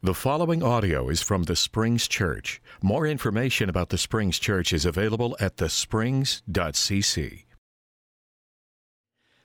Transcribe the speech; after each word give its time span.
The 0.00 0.14
following 0.14 0.62
audio 0.62 1.08
is 1.08 1.22
from 1.22 1.42
the 1.42 1.56
Springs 1.56 2.06
Church. 2.06 2.62
More 2.80 3.04
information 3.04 3.68
about 3.68 3.88
the 3.88 3.98
Springs 3.98 4.38
Church 4.38 4.72
is 4.72 4.84
available 4.84 5.36
at 5.40 5.56
thesprings.cc. 5.56 7.42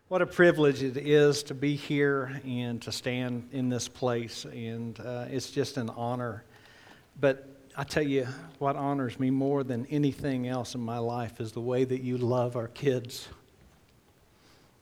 What 0.09 0.21
a 0.21 0.27
privilege 0.27 0.83
it 0.83 0.95
is 0.95 1.41
to 1.43 1.55
be 1.55 1.75
here 1.75 2.39
and 2.45 2.79
to 2.83 2.91
stand 2.91 3.49
in 3.51 3.69
this 3.69 3.87
place, 3.87 4.45
and 4.45 4.99
uh, 4.99 5.25
it's 5.27 5.49
just 5.49 5.77
an 5.77 5.89
honor. 5.89 6.43
But 7.19 7.47
I 7.75 7.83
tell 7.83 8.05
you, 8.05 8.27
what 8.59 8.75
honors 8.75 9.19
me 9.19 9.31
more 9.31 9.63
than 9.63 9.87
anything 9.87 10.47
else 10.47 10.75
in 10.75 10.81
my 10.81 10.99
life 10.99 11.41
is 11.41 11.51
the 11.51 11.61
way 11.61 11.83
that 11.83 12.03
you 12.03 12.19
love 12.19 12.55
our 12.55 12.67
kids. 12.67 13.27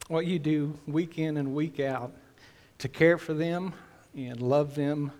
What 0.09 0.25
you 0.25 0.37
do 0.37 0.77
week 0.85 1.17
in 1.17 1.37
and 1.37 1.55
week 1.55 1.79
out 1.79 2.11
to 2.79 2.89
care 2.89 3.17
for 3.17 3.33
them 3.33 3.73
and 4.13 4.41
love 4.41 4.75
them 4.75 5.13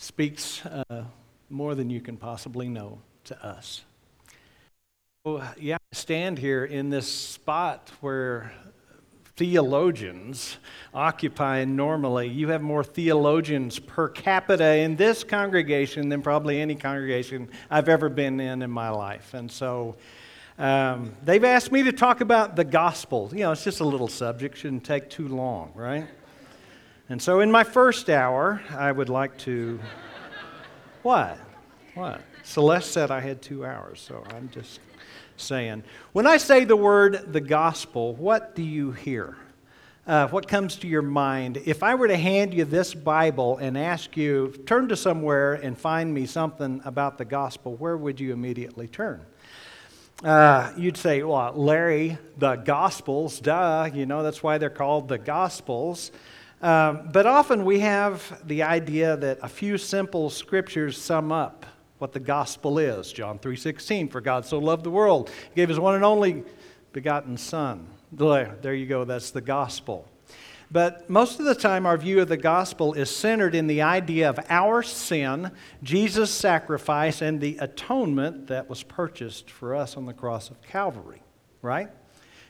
speaks 0.00 0.64
uh, 0.64 1.04
more 1.50 1.74
than 1.74 1.90
you 1.90 2.00
can 2.00 2.16
possibly 2.16 2.68
know 2.68 2.98
to 3.24 3.46
us. 3.46 3.82
Well, 5.24 5.46
yeah, 5.60 5.76
I 5.76 5.94
stand 5.94 6.38
here 6.38 6.64
in 6.64 6.88
this 6.88 7.06
spot 7.06 7.92
where 8.00 8.50
theologians 9.36 10.56
occupy 10.94 11.64
normally. 11.64 12.28
You 12.28 12.48
have 12.48 12.62
more 12.62 12.82
theologians 12.82 13.78
per 13.78 14.08
capita 14.08 14.76
in 14.76 14.96
this 14.96 15.22
congregation 15.22 16.08
than 16.08 16.22
probably 16.22 16.62
any 16.62 16.76
congregation 16.76 17.50
I've 17.70 17.90
ever 17.90 18.08
been 18.08 18.40
in 18.40 18.62
in 18.62 18.70
my 18.70 18.88
life. 18.88 19.34
And 19.34 19.52
so 19.52 19.96
um, 20.58 21.12
they've 21.22 21.44
asked 21.44 21.72
me 21.72 21.82
to 21.82 21.92
talk 21.92 22.22
about 22.22 22.56
the 22.56 22.64
gospel. 22.64 23.30
You 23.32 23.40
know, 23.40 23.52
it's 23.52 23.64
just 23.64 23.80
a 23.80 23.86
little 23.86 24.08
subject, 24.08 24.56
shouldn't 24.56 24.84
take 24.84 25.10
too 25.10 25.28
long, 25.28 25.72
right? 25.74 26.08
And 27.10 27.20
so, 27.20 27.40
in 27.40 27.50
my 27.50 27.64
first 27.64 28.08
hour, 28.08 28.62
I 28.70 28.92
would 28.92 29.08
like 29.08 29.36
to. 29.38 29.80
what? 31.02 31.36
What? 31.94 32.20
Celeste 32.44 32.92
said 32.92 33.10
I 33.10 33.18
had 33.18 33.42
two 33.42 33.66
hours, 33.66 34.00
so 34.00 34.22
I'm 34.32 34.48
just 34.50 34.78
saying. 35.36 35.82
When 36.12 36.28
I 36.28 36.36
say 36.36 36.62
the 36.62 36.76
word 36.76 37.32
the 37.32 37.40
gospel, 37.40 38.14
what 38.14 38.54
do 38.54 38.62
you 38.62 38.92
hear? 38.92 39.36
Uh, 40.06 40.28
what 40.28 40.46
comes 40.46 40.76
to 40.76 40.86
your 40.86 41.02
mind? 41.02 41.60
If 41.64 41.82
I 41.82 41.96
were 41.96 42.06
to 42.06 42.16
hand 42.16 42.54
you 42.54 42.64
this 42.64 42.94
Bible 42.94 43.58
and 43.58 43.76
ask 43.76 44.16
you, 44.16 44.54
turn 44.64 44.86
to 44.86 44.96
somewhere 44.96 45.54
and 45.54 45.76
find 45.76 46.14
me 46.14 46.26
something 46.26 46.80
about 46.84 47.18
the 47.18 47.24
gospel, 47.24 47.74
where 47.74 47.96
would 47.96 48.20
you 48.20 48.32
immediately 48.32 48.86
turn? 48.86 49.20
Uh, 50.22 50.72
you'd 50.76 50.96
say, 50.96 51.24
well, 51.24 51.54
Larry, 51.56 52.18
the 52.38 52.54
Gospels, 52.54 53.40
duh, 53.40 53.90
you 53.92 54.06
know, 54.06 54.22
that's 54.22 54.44
why 54.44 54.58
they're 54.58 54.70
called 54.70 55.08
the 55.08 55.18
Gospels. 55.18 56.12
Um, 56.60 57.08
but 57.10 57.26
often 57.26 57.64
we 57.64 57.80
have 57.80 58.46
the 58.46 58.62
idea 58.62 59.16
that 59.16 59.38
a 59.42 59.48
few 59.48 59.78
simple 59.78 60.28
scriptures 60.28 61.00
sum 61.00 61.32
up 61.32 61.64
what 61.98 62.12
the 62.12 62.20
gospel 62.20 62.78
is. 62.78 63.12
John 63.12 63.38
3:16, 63.38 64.08
for 64.08 64.20
God 64.20 64.44
so 64.44 64.58
loved 64.58 64.84
the 64.84 64.90
world, 64.90 65.30
he 65.48 65.54
gave 65.56 65.68
his 65.68 65.80
one 65.80 65.94
and 65.94 66.04
only 66.04 66.44
begotten 66.92 67.36
son. 67.36 67.86
There 68.12 68.74
you 68.74 68.86
go, 68.86 69.04
that's 69.04 69.30
the 69.30 69.40
gospel. 69.40 70.06
But 70.72 71.10
most 71.10 71.40
of 71.40 71.46
the 71.46 71.54
time, 71.54 71.84
our 71.84 71.96
view 71.96 72.20
of 72.20 72.28
the 72.28 72.36
gospel 72.36 72.92
is 72.92 73.14
centered 73.14 73.54
in 73.54 73.66
the 73.66 73.82
idea 73.82 74.30
of 74.30 74.38
our 74.48 74.82
sin, 74.82 75.50
Jesus' 75.82 76.30
sacrifice, 76.30 77.22
and 77.22 77.40
the 77.40 77.56
atonement 77.58 78.46
that 78.46 78.68
was 78.68 78.84
purchased 78.84 79.50
for 79.50 79.74
us 79.74 79.96
on 79.96 80.06
the 80.06 80.12
cross 80.12 80.48
of 80.48 80.62
Calvary, 80.62 81.22
right? 81.60 81.88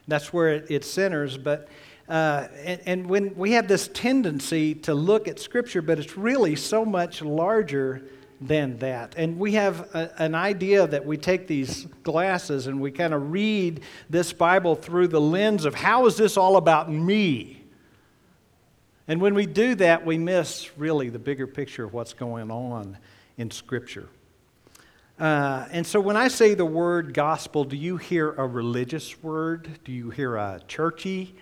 That's 0.06 0.32
where 0.32 0.50
it, 0.50 0.66
it 0.70 0.84
centers. 0.84 1.38
But 1.38 1.68
uh, 2.10 2.48
and, 2.64 2.80
and, 2.86 3.06
when 3.06 3.36
we 3.36 3.52
have 3.52 3.68
this 3.68 3.86
tendency 3.86 4.74
to 4.74 4.92
look 4.92 5.28
at 5.28 5.38
Scripture, 5.38 5.80
but 5.80 5.96
it's 5.96 6.16
really 6.16 6.56
so 6.56 6.84
much 6.84 7.22
larger 7.22 8.02
than 8.40 8.76
that. 8.78 9.14
And 9.16 9.38
we 9.38 9.52
have 9.52 9.94
a, 9.94 10.10
an 10.20 10.34
idea 10.34 10.88
that 10.88 11.06
we 11.06 11.16
take 11.16 11.46
these 11.46 11.86
glasses 12.02 12.66
and 12.66 12.80
we 12.80 12.90
kind 12.90 13.14
of 13.14 13.30
read 13.30 13.82
this 14.08 14.32
Bible 14.32 14.74
through 14.74 15.06
the 15.06 15.20
lens 15.20 15.64
of 15.64 15.76
how 15.76 16.06
is 16.06 16.16
this 16.16 16.36
all 16.36 16.56
about 16.56 16.90
me? 16.90 17.62
And 19.06 19.20
when 19.20 19.34
we 19.34 19.46
do 19.46 19.76
that, 19.76 20.04
we 20.04 20.18
miss 20.18 20.76
really 20.76 21.10
the 21.10 21.18
bigger 21.20 21.46
picture 21.46 21.84
of 21.84 21.92
what's 21.92 22.12
going 22.12 22.50
on 22.50 22.98
in 23.38 23.52
Scripture. 23.52 24.08
Uh, 25.16 25.68
and 25.70 25.86
so 25.86 26.00
when 26.00 26.16
I 26.16 26.26
say 26.26 26.54
the 26.54 26.66
word 26.66 27.14
gospel, 27.14 27.62
do 27.62 27.76
you 27.76 27.98
hear 27.98 28.32
a 28.32 28.48
religious 28.48 29.22
word? 29.22 29.78
Do 29.84 29.92
you 29.92 30.10
hear 30.10 30.34
a 30.34 30.60
churchy 30.66 31.36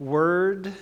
word? 0.00 0.72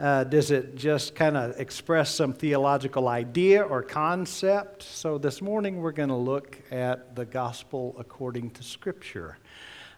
Uh, 0.00 0.24
does 0.24 0.50
it 0.50 0.74
just 0.74 1.14
kind 1.14 1.36
of 1.36 1.58
express 1.60 2.12
some 2.12 2.32
theological 2.32 3.06
idea 3.06 3.62
or 3.62 3.82
concept? 3.82 4.82
So 4.82 5.16
this 5.16 5.40
morning 5.40 5.80
we're 5.80 5.92
going 5.92 6.08
to 6.08 6.16
look 6.16 6.58
at 6.72 7.14
the 7.14 7.24
gospel 7.24 7.94
according 7.98 8.50
to 8.50 8.64
Scripture 8.64 9.38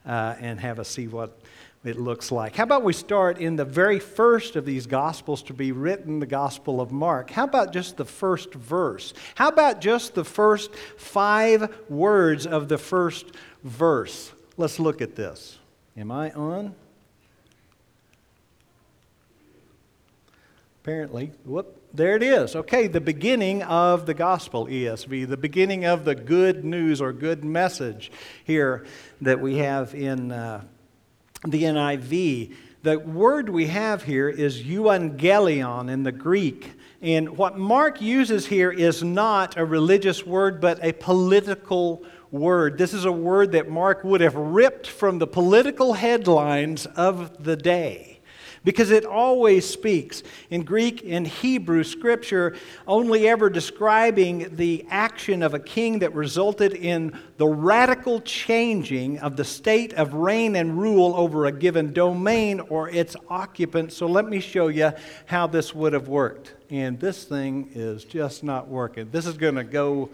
uh, 0.05 0.37
and 0.39 0.61
have 0.61 0.79
a 0.79 0.85
see 0.85 1.09
what 1.09 1.41
it 1.85 1.99
looks 1.99 2.31
like. 2.31 2.55
How 2.55 2.65
about 2.65 2.83
we 2.83 2.93
start 2.93 3.39
in 3.39 3.57
the 3.57 3.65
very 3.65 3.99
first 3.99 4.57
of 4.57 4.67
these 4.67 4.87
gospels 4.87 5.43
to 5.45 5.55
be 5.55 5.73
written, 5.73 6.21
the 6.21 6.27
Gospel 6.27 6.83
of 6.83 6.93
Mark? 6.93 7.31
How 7.31 7.45
about 7.45 7.73
just 7.73 7.97
the 7.97 8.05
first 8.05 8.53
verse? 8.53 9.15
How 9.37 9.49
about 9.49 9.81
just 9.81 10.15
the 10.15 10.25
first 10.25 10.75
five 10.99 11.75
words 11.89 12.47
of 12.47 12.69
the 12.69 12.77
first 12.77 13.25
verse? 13.65 14.33
Let's 14.59 14.79
look 14.79 15.01
at 15.01 15.17
this. 15.17 15.59
Am 15.97 16.13
I 16.13 16.31
on? 16.33 16.75
Apparently, 20.91 21.31
whoop, 21.45 21.81
there 21.95 22.17
it 22.17 22.23
is. 22.25 22.57
Okay, 22.57 22.89
the 22.89 23.01
beginning 23.01 23.63
of 23.63 24.07
the 24.07 24.13
gospel, 24.13 24.67
ESV, 24.67 25.29
the 25.29 25.37
beginning 25.37 25.85
of 25.85 26.05
the 26.05 26.17
good 26.17 26.65
news 26.65 27.01
or 27.01 27.13
good 27.13 27.45
message 27.45 28.11
here 28.43 28.85
that 29.21 29.39
we 29.39 29.59
have 29.59 29.95
in 29.95 30.33
uh, 30.33 30.65
the 31.47 31.63
NIV. 31.63 32.57
The 32.83 32.99
word 32.99 33.51
we 33.51 33.69
have 33.69 34.03
here 34.03 34.29
is 34.29 34.65
euangelion 34.65 35.89
in 35.89 36.03
the 36.03 36.11
Greek. 36.11 36.73
And 37.01 37.37
what 37.37 37.57
Mark 37.57 38.03
uses 38.03 38.47
here 38.47 38.73
is 38.73 39.05
not 39.05 39.57
a 39.57 39.65
religious 39.65 40.27
word, 40.27 40.61
but 40.61 40.85
a 40.85 40.93
political 40.95 42.03
word. 42.33 42.79
This 42.79 42.95
is 42.95 43.05
a 43.05 43.13
word 43.13 43.53
that 43.53 43.69
Mark 43.69 44.03
would 44.03 44.23
have 44.23 44.35
ripped 44.35 44.89
from 44.89 45.21
the 45.21 45.29
political 45.29 45.93
headlines 45.93 46.87
of 46.87 47.45
the 47.45 47.57
day 47.57 48.10
because 48.65 48.91
it 48.91 49.05
always 49.05 49.69
speaks 49.69 50.23
in 50.51 50.63
Greek 50.63 51.03
and 51.07 51.27
Hebrew 51.27 51.83
scripture, 51.83 52.57
only 52.87 53.29
ever 53.29 53.49
describing 53.49 54.55
the 54.57 54.85
action 54.91 55.43
of 55.43 55.55
a 55.55 55.59
king 55.59 56.01
that 56.01 56.15
resulted 56.15 56.75
in 56.75 57.19
the 57.39 57.47
radical 57.47 58.21
changing 58.21 59.19
of 59.21 59.37
the 59.37 59.45
state 59.45 59.95
of 59.95 60.13
reign 60.13 60.57
and 60.57 60.79
rule 60.79 61.15
over 61.17 61.47
a 61.47 61.53
given 61.53 61.93
domain 61.93 62.61
or 62.61 62.89
its 62.91 63.17
occupant. 63.29 63.93
So 63.93 64.07
let 64.07 64.27
me 64.27 64.41
show 64.41 64.69
you 64.69 64.93
how 65.27 65.47
this 65.47 65.75
would 65.75 65.93
have 65.93 66.09
worked. 66.09 66.55
And 66.69 67.01
this 67.01 67.25
thing 67.25 67.71
is 67.75 68.05
just 68.05 68.45
not 68.45 68.69
working. 68.69 69.11
This 69.11 69.27
is 69.27 69.37
going 69.37 69.57
to 69.57 69.65
go 69.65 70.11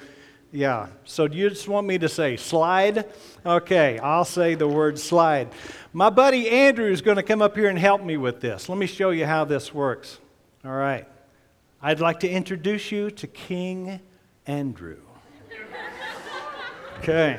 yeah. 0.53 0.89
So 1.05 1.29
do 1.29 1.37
you 1.37 1.49
just 1.49 1.69
want 1.69 1.87
me 1.87 1.99
to 1.99 2.09
say 2.09 2.37
slide? 2.37 3.07
Okay, 3.45 3.99
I'll 3.99 4.25
say 4.25 4.55
the 4.55 4.69
word 4.69 4.99
slide. 4.99 5.49
My 5.93 6.11
buddy 6.11 6.49
Andrew 6.49 6.91
is 6.91 7.03
going 7.03 7.17
to 7.17 7.23
come 7.23 7.43
up 7.43 7.57
here 7.57 7.69
and 7.69 7.79
help 7.79 8.03
me 8.03 8.17
with 8.17 8.41
this. 8.41 8.69
Let 8.69 8.79
me 8.79 8.87
show 8.87 9.11
you 9.11 9.27
how 9.27 9.45
this 9.45 9.73
works. 9.73 10.19
All 10.65 10.73
right. 10.73 11.07
I'd 11.83 12.01
like 12.01 12.21
to 12.21 12.29
introduce 12.29 12.91
you 12.91 13.11
to 13.13 13.27
King 13.27 14.01
Andrew. 14.47 14.99
Okay. 16.99 17.39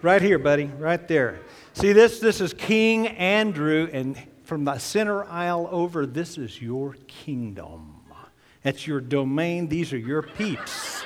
Right 0.00 0.22
here, 0.22 0.38
buddy. 0.38 0.66
Right 0.66 1.06
there. 1.08 1.40
See 1.74 1.92
this? 1.92 2.20
This 2.20 2.40
is 2.40 2.54
King 2.54 3.08
Andrew, 3.08 3.88
and 3.92 4.16
from 4.44 4.64
the 4.64 4.78
center 4.78 5.24
aisle 5.24 5.68
over, 5.70 6.06
this 6.06 6.38
is 6.38 6.60
your 6.60 6.96
kingdom. 7.08 8.00
That's 8.62 8.86
your 8.86 9.00
domain. 9.00 9.68
These 9.68 9.92
are 9.92 9.98
your 9.98 10.22
peeps. 10.22 11.02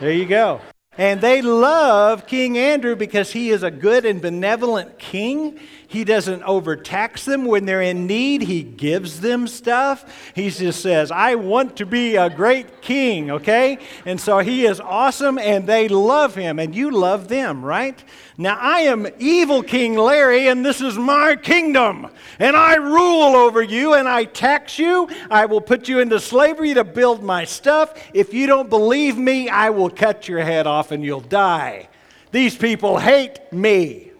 There 0.00 0.12
you 0.12 0.26
go. 0.26 0.60
And 0.96 1.20
they 1.20 1.42
love 1.42 2.26
King 2.26 2.56
Andrew 2.56 2.94
because 2.94 3.32
he 3.32 3.50
is 3.50 3.62
a 3.62 3.70
good 3.70 4.04
and 4.04 4.20
benevolent 4.20 4.98
king. 4.98 5.58
He 5.94 6.02
doesn't 6.02 6.42
overtax 6.42 7.24
them 7.24 7.44
when 7.44 7.66
they're 7.66 7.80
in 7.80 8.08
need. 8.08 8.42
He 8.42 8.64
gives 8.64 9.20
them 9.20 9.46
stuff. 9.46 10.32
He 10.34 10.50
just 10.50 10.82
says, 10.82 11.12
I 11.12 11.36
want 11.36 11.76
to 11.76 11.86
be 11.86 12.16
a 12.16 12.28
great 12.28 12.82
king, 12.82 13.30
okay? 13.30 13.78
And 14.04 14.20
so 14.20 14.40
he 14.40 14.66
is 14.66 14.80
awesome 14.80 15.38
and 15.38 15.68
they 15.68 15.86
love 15.86 16.34
him 16.34 16.58
and 16.58 16.74
you 16.74 16.90
love 16.90 17.28
them, 17.28 17.64
right? 17.64 18.02
Now 18.36 18.58
I 18.60 18.80
am 18.80 19.06
evil 19.20 19.62
King 19.62 19.94
Larry 19.94 20.48
and 20.48 20.66
this 20.66 20.80
is 20.80 20.98
my 20.98 21.36
kingdom 21.36 22.08
and 22.40 22.56
I 22.56 22.74
rule 22.74 23.36
over 23.36 23.62
you 23.62 23.94
and 23.94 24.08
I 24.08 24.24
tax 24.24 24.80
you. 24.80 25.08
I 25.30 25.46
will 25.46 25.60
put 25.60 25.88
you 25.88 26.00
into 26.00 26.18
slavery 26.18 26.74
to 26.74 26.82
build 26.82 27.22
my 27.22 27.44
stuff. 27.44 27.94
If 28.12 28.34
you 28.34 28.48
don't 28.48 28.68
believe 28.68 29.16
me, 29.16 29.48
I 29.48 29.70
will 29.70 29.90
cut 29.90 30.26
your 30.26 30.40
head 30.40 30.66
off 30.66 30.90
and 30.90 31.04
you'll 31.04 31.20
die. 31.20 31.88
These 32.32 32.56
people 32.56 32.98
hate 32.98 33.52
me. 33.52 34.10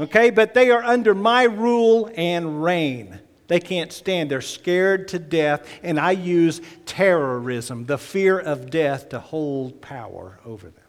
Okay, 0.00 0.30
but 0.30 0.54
they 0.54 0.70
are 0.70 0.82
under 0.82 1.14
my 1.14 1.42
rule 1.44 2.10
and 2.16 2.62
reign. 2.62 3.18
They 3.48 3.60
can't 3.60 3.92
stand. 3.92 4.30
They're 4.30 4.40
scared 4.40 5.08
to 5.08 5.18
death, 5.18 5.66
and 5.82 5.98
I 5.98 6.12
use 6.12 6.60
terrorism, 6.86 7.86
the 7.86 7.98
fear 7.98 8.38
of 8.38 8.70
death, 8.70 9.08
to 9.08 9.18
hold 9.18 9.80
power 9.80 10.38
over 10.44 10.68
them. 10.68 10.84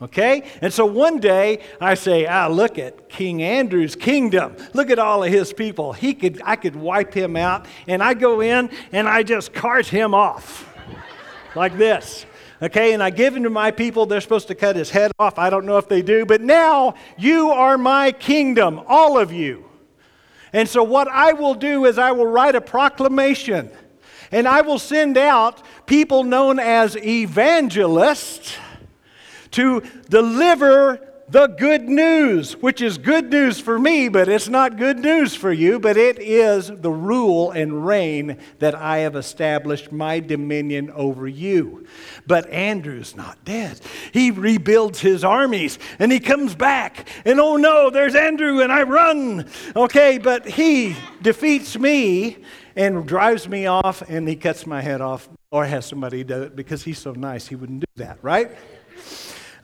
Okay? 0.00 0.42
And 0.60 0.72
so 0.72 0.84
one 0.84 1.20
day 1.20 1.62
I 1.80 1.94
say, 1.94 2.26
ah, 2.26 2.48
look 2.48 2.78
at 2.78 3.08
King 3.08 3.42
Andrew's 3.42 3.94
kingdom. 3.94 4.56
Look 4.74 4.90
at 4.90 4.98
all 4.98 5.22
of 5.22 5.30
his 5.30 5.52
people. 5.52 5.92
He 5.92 6.12
could, 6.12 6.42
I 6.44 6.56
could 6.56 6.74
wipe 6.74 7.14
him 7.14 7.36
out. 7.36 7.66
And 7.86 8.02
I 8.02 8.14
go 8.14 8.40
in 8.40 8.70
and 8.90 9.08
I 9.08 9.22
just 9.22 9.52
cart 9.52 9.86
him 9.86 10.12
off 10.12 10.68
like 11.54 11.78
this. 11.78 12.26
Okay, 12.62 12.92
and 12.92 13.02
I 13.02 13.10
give 13.10 13.34
him 13.34 13.42
to 13.42 13.50
my 13.50 13.72
people. 13.72 14.06
They're 14.06 14.20
supposed 14.20 14.46
to 14.48 14.54
cut 14.54 14.76
his 14.76 14.88
head 14.88 15.10
off. 15.18 15.36
I 15.36 15.50
don't 15.50 15.66
know 15.66 15.78
if 15.78 15.88
they 15.88 16.00
do, 16.00 16.24
but 16.24 16.40
now 16.40 16.94
you 17.18 17.50
are 17.50 17.76
my 17.76 18.12
kingdom, 18.12 18.80
all 18.86 19.18
of 19.18 19.32
you. 19.32 19.64
And 20.52 20.68
so, 20.68 20.84
what 20.84 21.08
I 21.08 21.32
will 21.32 21.54
do 21.54 21.86
is 21.86 21.98
I 21.98 22.12
will 22.12 22.26
write 22.26 22.54
a 22.54 22.60
proclamation 22.60 23.70
and 24.30 24.46
I 24.46 24.60
will 24.60 24.78
send 24.78 25.18
out 25.18 25.62
people 25.86 26.22
known 26.22 26.60
as 26.60 26.96
evangelists 26.96 28.56
to 29.52 29.82
deliver 30.08 31.11
the 31.32 31.46
good 31.46 31.88
news, 31.88 32.52
which 32.60 32.82
is 32.82 32.98
good 32.98 33.30
news 33.30 33.58
for 33.58 33.78
me, 33.78 34.10
but 34.10 34.28
it's 34.28 34.50
not 34.50 34.76
good 34.76 34.98
news 34.98 35.34
for 35.34 35.50
you, 35.50 35.80
but 35.80 35.96
it 35.96 36.18
is 36.18 36.66
the 36.68 36.90
rule 36.90 37.50
and 37.52 37.86
reign 37.86 38.36
that 38.58 38.74
I 38.74 38.98
have 38.98 39.16
established 39.16 39.90
my 39.90 40.20
dominion 40.20 40.90
over 40.90 41.26
you. 41.26 41.86
But 42.26 42.50
Andrew's 42.50 43.16
not 43.16 43.42
dead. 43.46 43.80
He 44.12 44.30
rebuilds 44.30 45.00
his 45.00 45.24
armies 45.24 45.78
and 45.98 46.12
he 46.12 46.20
comes 46.20 46.54
back, 46.54 47.08
and 47.24 47.40
oh 47.40 47.56
no, 47.56 47.88
there's 47.88 48.14
Andrew, 48.14 48.60
and 48.60 48.70
I 48.70 48.82
run. 48.82 49.48
Okay, 49.74 50.18
but 50.18 50.46
he 50.46 50.94
defeats 51.22 51.78
me 51.78 52.44
and 52.76 53.06
drives 53.06 53.48
me 53.48 53.64
off, 53.64 54.02
and 54.02 54.28
he 54.28 54.36
cuts 54.36 54.66
my 54.66 54.82
head 54.82 55.00
off, 55.00 55.30
or 55.50 55.64
has 55.64 55.86
somebody 55.86 56.24
do 56.24 56.42
it 56.42 56.54
because 56.54 56.82
he's 56.84 56.98
so 56.98 57.12
nice, 57.12 57.46
he 57.46 57.56
wouldn't 57.56 57.80
do 57.80 58.04
that, 58.04 58.18
right? 58.20 58.50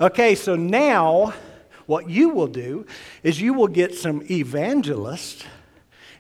Okay, 0.01 0.35
so 0.35 0.57
now 0.57 1.35
what 1.89 2.11
you 2.11 2.29
will 2.29 2.49
do 2.49 2.85
is 3.23 3.41
you 3.41 3.55
will 3.55 3.67
get 3.67 3.95
some 3.95 4.23
evangelists 4.31 5.43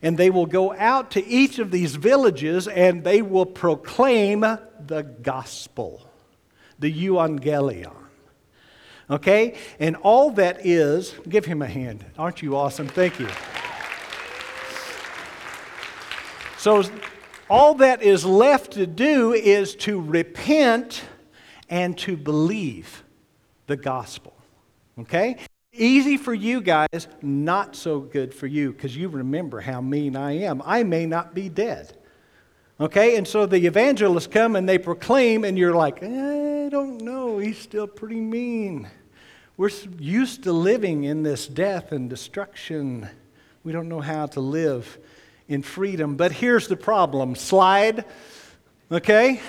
and 0.00 0.16
they 0.16 0.30
will 0.30 0.46
go 0.46 0.74
out 0.74 1.10
to 1.10 1.26
each 1.26 1.58
of 1.58 1.70
these 1.70 1.94
villages 1.94 2.66
and 2.66 3.04
they 3.04 3.20
will 3.20 3.44
proclaim 3.44 4.40
the 4.40 5.02
gospel, 5.22 6.10
the 6.78 6.90
euangelion. 6.90 7.94
Okay? 9.10 9.58
And 9.78 9.96
all 9.96 10.30
that 10.32 10.64
is, 10.64 11.14
give 11.28 11.44
him 11.44 11.60
a 11.60 11.66
hand. 11.66 12.02
Aren't 12.16 12.40
you 12.40 12.56
awesome? 12.56 12.88
Thank 12.88 13.20
you. 13.20 13.28
So, 16.56 16.82
all 17.50 17.74
that 17.74 18.02
is 18.02 18.24
left 18.24 18.72
to 18.72 18.86
do 18.86 19.34
is 19.34 19.74
to 19.76 20.00
repent 20.00 21.02
and 21.68 21.96
to 21.98 22.16
believe 22.16 23.04
the 23.66 23.76
gospel. 23.76 24.34
Okay? 24.98 25.36
Easy 25.78 26.16
for 26.16 26.34
you 26.34 26.60
guys, 26.60 27.06
not 27.22 27.76
so 27.76 28.00
good 28.00 28.34
for 28.34 28.46
you 28.46 28.72
because 28.72 28.96
you 28.96 29.08
remember 29.08 29.60
how 29.60 29.80
mean 29.80 30.16
I 30.16 30.38
am. 30.38 30.60
I 30.64 30.82
may 30.82 31.06
not 31.06 31.34
be 31.34 31.48
dead. 31.48 31.96
Okay? 32.80 33.16
And 33.16 33.26
so 33.26 33.46
the 33.46 33.66
evangelists 33.66 34.26
come 34.26 34.56
and 34.56 34.68
they 34.68 34.78
proclaim, 34.78 35.44
and 35.44 35.56
you're 35.56 35.74
like, 35.74 36.02
I 36.02 36.68
don't 36.68 37.00
know, 37.02 37.38
he's 37.38 37.58
still 37.58 37.86
pretty 37.86 38.20
mean. 38.20 38.88
We're 39.56 39.70
used 39.98 40.44
to 40.44 40.52
living 40.52 41.04
in 41.04 41.22
this 41.22 41.46
death 41.46 41.92
and 41.92 42.10
destruction. 42.10 43.08
We 43.64 43.72
don't 43.72 43.88
know 43.88 44.00
how 44.00 44.26
to 44.26 44.40
live 44.40 44.98
in 45.48 45.62
freedom. 45.62 46.16
But 46.16 46.32
here's 46.32 46.68
the 46.68 46.76
problem 46.76 47.34
slide. 47.34 48.04
Okay? 48.90 49.40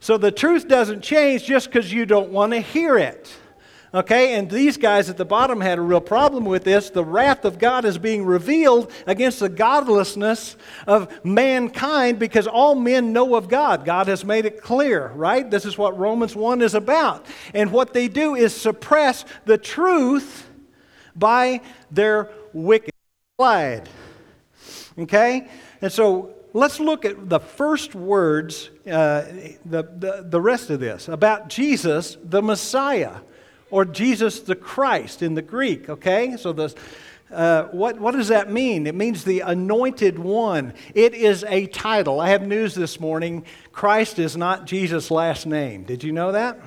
So 0.00 0.18
the 0.18 0.30
truth 0.30 0.68
doesn't 0.68 1.02
change 1.02 1.44
just 1.44 1.66
because 1.66 1.92
you 1.92 2.06
don't 2.06 2.30
want 2.30 2.52
to 2.52 2.60
hear 2.60 2.98
it. 2.98 3.34
Okay, 3.92 4.34
and 4.34 4.48
these 4.48 4.76
guys 4.76 5.10
at 5.10 5.16
the 5.16 5.24
bottom 5.24 5.60
had 5.60 5.76
a 5.76 5.82
real 5.82 6.00
problem 6.00 6.44
with 6.44 6.62
this. 6.62 6.90
The 6.90 7.04
wrath 7.04 7.44
of 7.44 7.58
God 7.58 7.84
is 7.84 7.98
being 7.98 8.24
revealed 8.24 8.92
against 9.04 9.40
the 9.40 9.48
godlessness 9.48 10.54
of 10.86 11.12
mankind 11.24 12.20
because 12.20 12.46
all 12.46 12.76
men 12.76 13.12
know 13.12 13.34
of 13.34 13.48
God. 13.48 13.84
God 13.84 14.06
has 14.06 14.24
made 14.24 14.44
it 14.44 14.62
clear, 14.62 15.08
right? 15.08 15.50
This 15.50 15.64
is 15.64 15.76
what 15.76 15.98
Romans 15.98 16.36
1 16.36 16.62
is 16.62 16.74
about. 16.74 17.26
And 17.52 17.72
what 17.72 17.92
they 17.92 18.06
do 18.06 18.36
is 18.36 18.54
suppress 18.54 19.24
the 19.44 19.58
truth 19.58 20.48
by 21.16 21.60
their 21.90 22.30
wicked 22.52 22.94
slide. 23.38 23.88
Okay? 25.00 25.48
And 25.82 25.90
so 25.90 26.36
let's 26.52 26.78
look 26.78 27.04
at 27.04 27.28
the 27.28 27.40
first 27.40 27.96
words, 27.96 28.70
uh, 28.86 29.22
the, 29.64 29.82
the, 29.82 30.26
the 30.28 30.40
rest 30.40 30.70
of 30.70 30.78
this, 30.78 31.08
about 31.08 31.48
Jesus, 31.48 32.16
the 32.22 32.40
Messiah 32.40 33.16
or 33.70 33.84
Jesus 33.84 34.40
the 34.40 34.56
Christ 34.56 35.22
in 35.22 35.34
the 35.34 35.42
Greek, 35.42 35.88
okay? 35.88 36.36
So 36.36 36.52
the, 36.52 36.74
uh, 37.30 37.64
what, 37.66 38.00
what 38.00 38.14
does 38.14 38.28
that 38.28 38.50
mean? 38.50 38.86
It 38.86 38.94
means 38.94 39.24
the 39.24 39.40
anointed 39.40 40.18
one. 40.18 40.74
It 40.94 41.14
is 41.14 41.44
a 41.44 41.66
title. 41.66 42.20
I 42.20 42.30
have 42.30 42.42
news 42.42 42.74
this 42.74 42.98
morning. 42.98 43.44
Christ 43.72 44.18
is 44.18 44.36
not 44.36 44.66
Jesus' 44.66 45.10
last 45.10 45.46
name. 45.46 45.84
Did 45.84 46.02
you 46.02 46.12
know 46.12 46.32
that? 46.32 46.58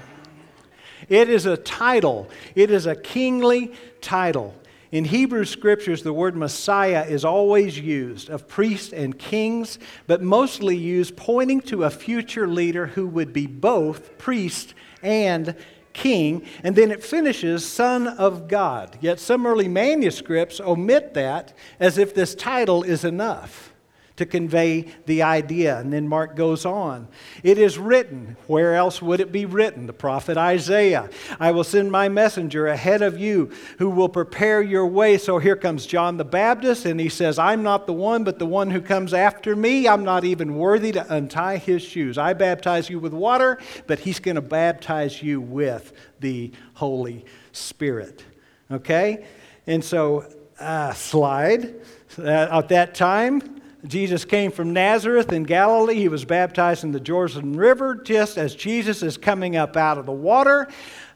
It 1.10 1.30
is 1.30 1.46
a 1.46 1.58
title, 1.58 2.30
it 2.56 2.72
is 2.72 2.86
a 2.86 2.96
kingly 2.96 3.74
title. 4.00 4.56
In 4.94 5.06
Hebrew 5.06 5.44
scriptures, 5.44 6.04
the 6.04 6.14
word 6.14 6.36
Messiah 6.36 7.04
is 7.04 7.26
always 7.26 7.80
used 7.80 8.30
of 8.30 8.48
priests 8.48 8.94
and 8.94 9.18
kings, 9.18 9.80
but 10.06 10.22
mostly 10.22 10.78
used 10.78 11.18
pointing 11.18 11.62
to 11.62 11.84
a 11.84 11.90
future 11.90 12.48
leader 12.48 12.86
who 12.86 13.08
would 13.08 13.34
be 13.34 13.48
both 13.48 14.20
priest 14.20 14.76
and 15.02 15.56
king, 15.94 16.46
and 16.64 16.76
then 16.76 16.92
it 16.92 17.04
finishes 17.04 17.66
Son 17.66 18.08
of 18.08 18.48
God. 18.48 18.98
Yet 19.02 19.20
some 19.20 19.46
early 19.46 19.68
manuscripts 19.68 20.60
omit 20.60 21.14
that 21.14 21.54
as 21.80 21.98
if 21.98 22.14
this 22.14 22.36
title 22.36 22.84
is 22.84 23.06
enough 23.06 23.73
to 24.16 24.26
convey 24.26 24.88
the 25.06 25.24
idea. 25.24 25.80
And 25.80 25.92
then 25.92 26.08
Mark 26.08 26.36
goes 26.36 26.66
on. 26.66 27.08
It 27.42 27.58
is 27.58 27.80
written. 27.80 28.38
Where 28.46 28.76
else 28.76 29.02
would 29.02 29.20
it 29.20 29.32
be 29.32 29.46
written? 29.46 29.88
The 29.88 29.94
prophet 29.94 30.38
Isaiah. 30.38 31.10
I 31.40 31.52
will 31.52 31.64
send 31.64 31.92
my 31.92 32.10
messenger 32.10 32.68
ahead 32.68 33.02
of 33.02 33.18
you 33.18 33.52
who 33.80 33.90
will 33.90 34.10
prepare 34.10 34.62
your 34.62 34.86
way. 34.86 35.18
So 35.18 35.40
here 35.40 35.56
comes 35.56 35.88
John 35.88 36.18
the 36.18 36.26
Baptist, 36.26 36.86
and 36.86 37.00
he 37.00 37.10
says, 37.10 37.40
I'm 37.40 37.64
not 37.64 37.88
the 37.88 37.94
one, 37.94 38.24
but 38.24 38.38
the 38.38 38.46
one 38.46 38.70
who 38.70 38.82
comes 38.82 39.14
after 39.14 39.56
me. 39.56 39.88
I'm 39.88 40.04
not 40.04 40.24
even 40.24 40.56
worthy 40.56 40.92
to 40.92 41.14
untie 41.14 41.58
his 41.58 41.82
shoes. 41.82 42.18
I 42.20 42.34
baptize 42.34 42.90
you 42.90 43.00
with 43.00 43.14
water, 43.14 43.58
but 43.88 44.00
he's 44.00 44.20
going 44.20 44.36
to 44.36 44.42
baptize 44.42 45.24
you 45.24 45.42
with 45.42 45.92
the 46.20 46.52
Holy 46.76 47.26
Spirit. 47.52 48.24
Okay? 48.70 49.26
And 49.66 49.84
so, 49.84 50.32
uh, 50.60 50.94
slide. 50.94 51.82
Uh, 52.18 52.60
at 52.60 52.70
that 52.70 52.94
time, 52.94 53.62
Jesus 53.86 54.24
came 54.24 54.52
from 54.52 54.72
Nazareth 54.72 55.34
in 55.34 55.44
Galilee. 55.44 55.96
He 55.96 56.08
was 56.08 56.24
baptized 56.24 56.84
in 56.84 56.94
the 56.94 57.00
Jordan 57.00 57.56
River. 57.58 57.96
Just 57.96 58.38
as 58.38 58.56
Jesus 58.56 59.04
is 59.04 59.18
coming 59.18 59.58
up 59.58 59.76
out 59.76 59.98
of 59.98 60.06
the 60.06 60.14
water, 60.14 60.70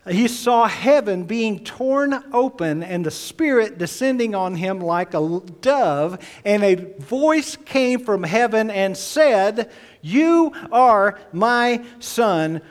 he 0.10 0.28
saw 0.28 0.68
heaven 0.68 1.24
being 1.24 1.64
torn 1.64 2.24
open 2.34 2.84
and 2.84 3.06
the 3.06 3.12
Spirit 3.12 3.78
descending 3.78 4.36
on 4.36 4.56
him 4.56 4.80
like 4.80 5.14
a 5.14 5.42
dove. 5.62 6.20
And 6.44 6.64
a 6.64 6.76
voice 6.76 7.56
came 7.56 8.00
from 8.04 8.24
heaven 8.24 8.70
and 8.70 8.98
said, 8.98 9.72
You 10.02 10.52
are 10.72 11.20
my 11.32 11.86
Son, 12.00 12.62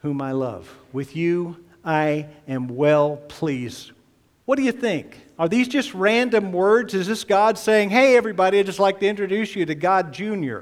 whom 0.00 0.22
I 0.22 0.32
love. 0.32 0.74
With 0.92 1.16
you 1.16 1.56
I 1.84 2.28
am 2.48 2.68
well 2.68 3.18
pleased. 3.28 3.92
What 4.46 4.56
do 4.56 4.62
you 4.62 4.72
think? 4.72 5.23
Are 5.38 5.48
these 5.48 5.66
just 5.66 5.94
random 5.94 6.52
words? 6.52 6.94
Is 6.94 7.08
this 7.08 7.24
God 7.24 7.58
saying, 7.58 7.90
hey, 7.90 8.16
everybody, 8.16 8.58
I'd 8.58 8.66
just 8.66 8.78
like 8.78 9.00
to 9.00 9.06
introduce 9.06 9.56
you 9.56 9.66
to 9.66 9.74
God 9.74 10.12
Jr.? 10.12 10.60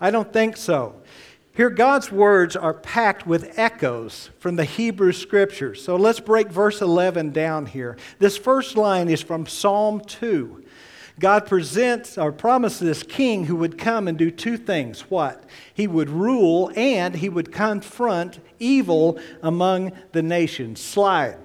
I 0.00 0.10
don't 0.10 0.32
think 0.32 0.56
so. 0.56 1.00
Here, 1.54 1.70
God's 1.70 2.10
words 2.10 2.56
are 2.56 2.74
packed 2.74 3.26
with 3.26 3.58
echoes 3.58 4.30
from 4.38 4.56
the 4.56 4.64
Hebrew 4.64 5.12
scriptures. 5.12 5.84
So 5.84 5.96
let's 5.96 6.18
break 6.18 6.48
verse 6.48 6.80
11 6.80 7.30
down 7.32 7.66
here. 7.66 7.96
This 8.18 8.36
first 8.36 8.76
line 8.76 9.08
is 9.08 9.20
from 9.20 9.46
Psalm 9.46 10.00
2. 10.00 10.64
God 11.18 11.46
presents 11.46 12.16
or 12.16 12.32
promises 12.32 12.80
this 12.80 13.02
king 13.02 13.44
who 13.44 13.56
would 13.56 13.76
come 13.76 14.08
and 14.08 14.16
do 14.16 14.30
two 14.30 14.56
things. 14.56 15.02
What? 15.02 15.44
He 15.74 15.86
would 15.86 16.08
rule 16.08 16.72
and 16.74 17.14
he 17.14 17.28
would 17.28 17.52
confront 17.52 18.40
evil 18.58 19.20
among 19.42 19.92
the 20.12 20.22
nations. 20.22 20.80
Slide. 20.80 21.36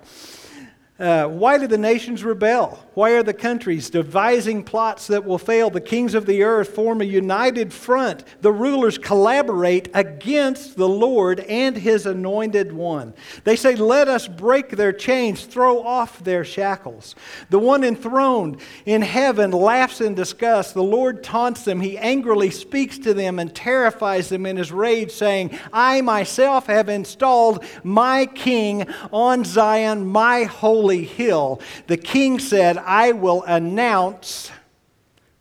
Uh, 1.00 1.28
why 1.28 1.60
do 1.60 1.68
the 1.68 1.78
nations 1.78 2.24
rebel? 2.24 2.84
Why 2.96 3.12
are 3.12 3.22
the 3.22 3.34
countries 3.34 3.92
devising 3.92 4.64
plots 4.64 5.06
that 5.08 5.24
will 5.24 5.38
fail? 5.38 5.70
The 5.70 5.80
kings 5.80 6.16
of 6.16 6.26
the 6.26 6.42
earth 6.42 6.70
form 6.70 7.02
a 7.02 7.06
united 7.06 7.72
front. 7.72 8.24
The 8.42 8.52
rulers 8.52 8.98
collaborate 8.98 9.90
against 9.94 10.76
the 10.76 10.90
Lord 10.90 11.42
and 11.42 11.78
his 11.78 12.08
anointed 12.08 12.74
one. 12.74 13.14
They 13.44 13.56
say, 13.56 13.76
Let 13.76 14.08
us 14.08 14.28
break 14.28 14.72
their 14.72 14.92
chains, 14.92 15.46
throw 15.46 15.84
off 15.84 16.24
their 16.24 16.44
shackles. 16.44 17.14
The 17.52 17.60
one 17.60 17.84
enthroned 17.84 18.60
in 18.88 19.04
heaven 19.04 19.52
laughs 19.52 20.02
in 20.02 20.16
disgust. 20.16 20.74
The 20.74 20.82
Lord 20.82 21.24
taunts 21.24 21.64
them. 21.64 21.80
He 21.80 22.00
angrily 22.00 22.50
speaks 22.50 22.98
to 23.00 23.14
them 23.14 23.38
and 23.38 23.54
terrifies 23.54 24.30
them 24.30 24.48
in 24.48 24.58
his 24.58 24.72
rage, 24.72 25.12
saying, 25.12 25.60
I 25.72 26.02
myself 26.02 26.66
have 26.66 26.90
installed 26.90 27.64
my 27.84 28.26
king 28.26 28.90
on 29.12 29.44
Zion, 29.44 30.08
my 30.08 30.46
holy 30.46 30.87
holy 30.88 31.04
hill, 31.04 31.60
the 31.88 31.98
king 31.98 32.40
said, 32.40 32.78
I 32.78 33.12
will 33.12 33.44
announce 33.44 34.50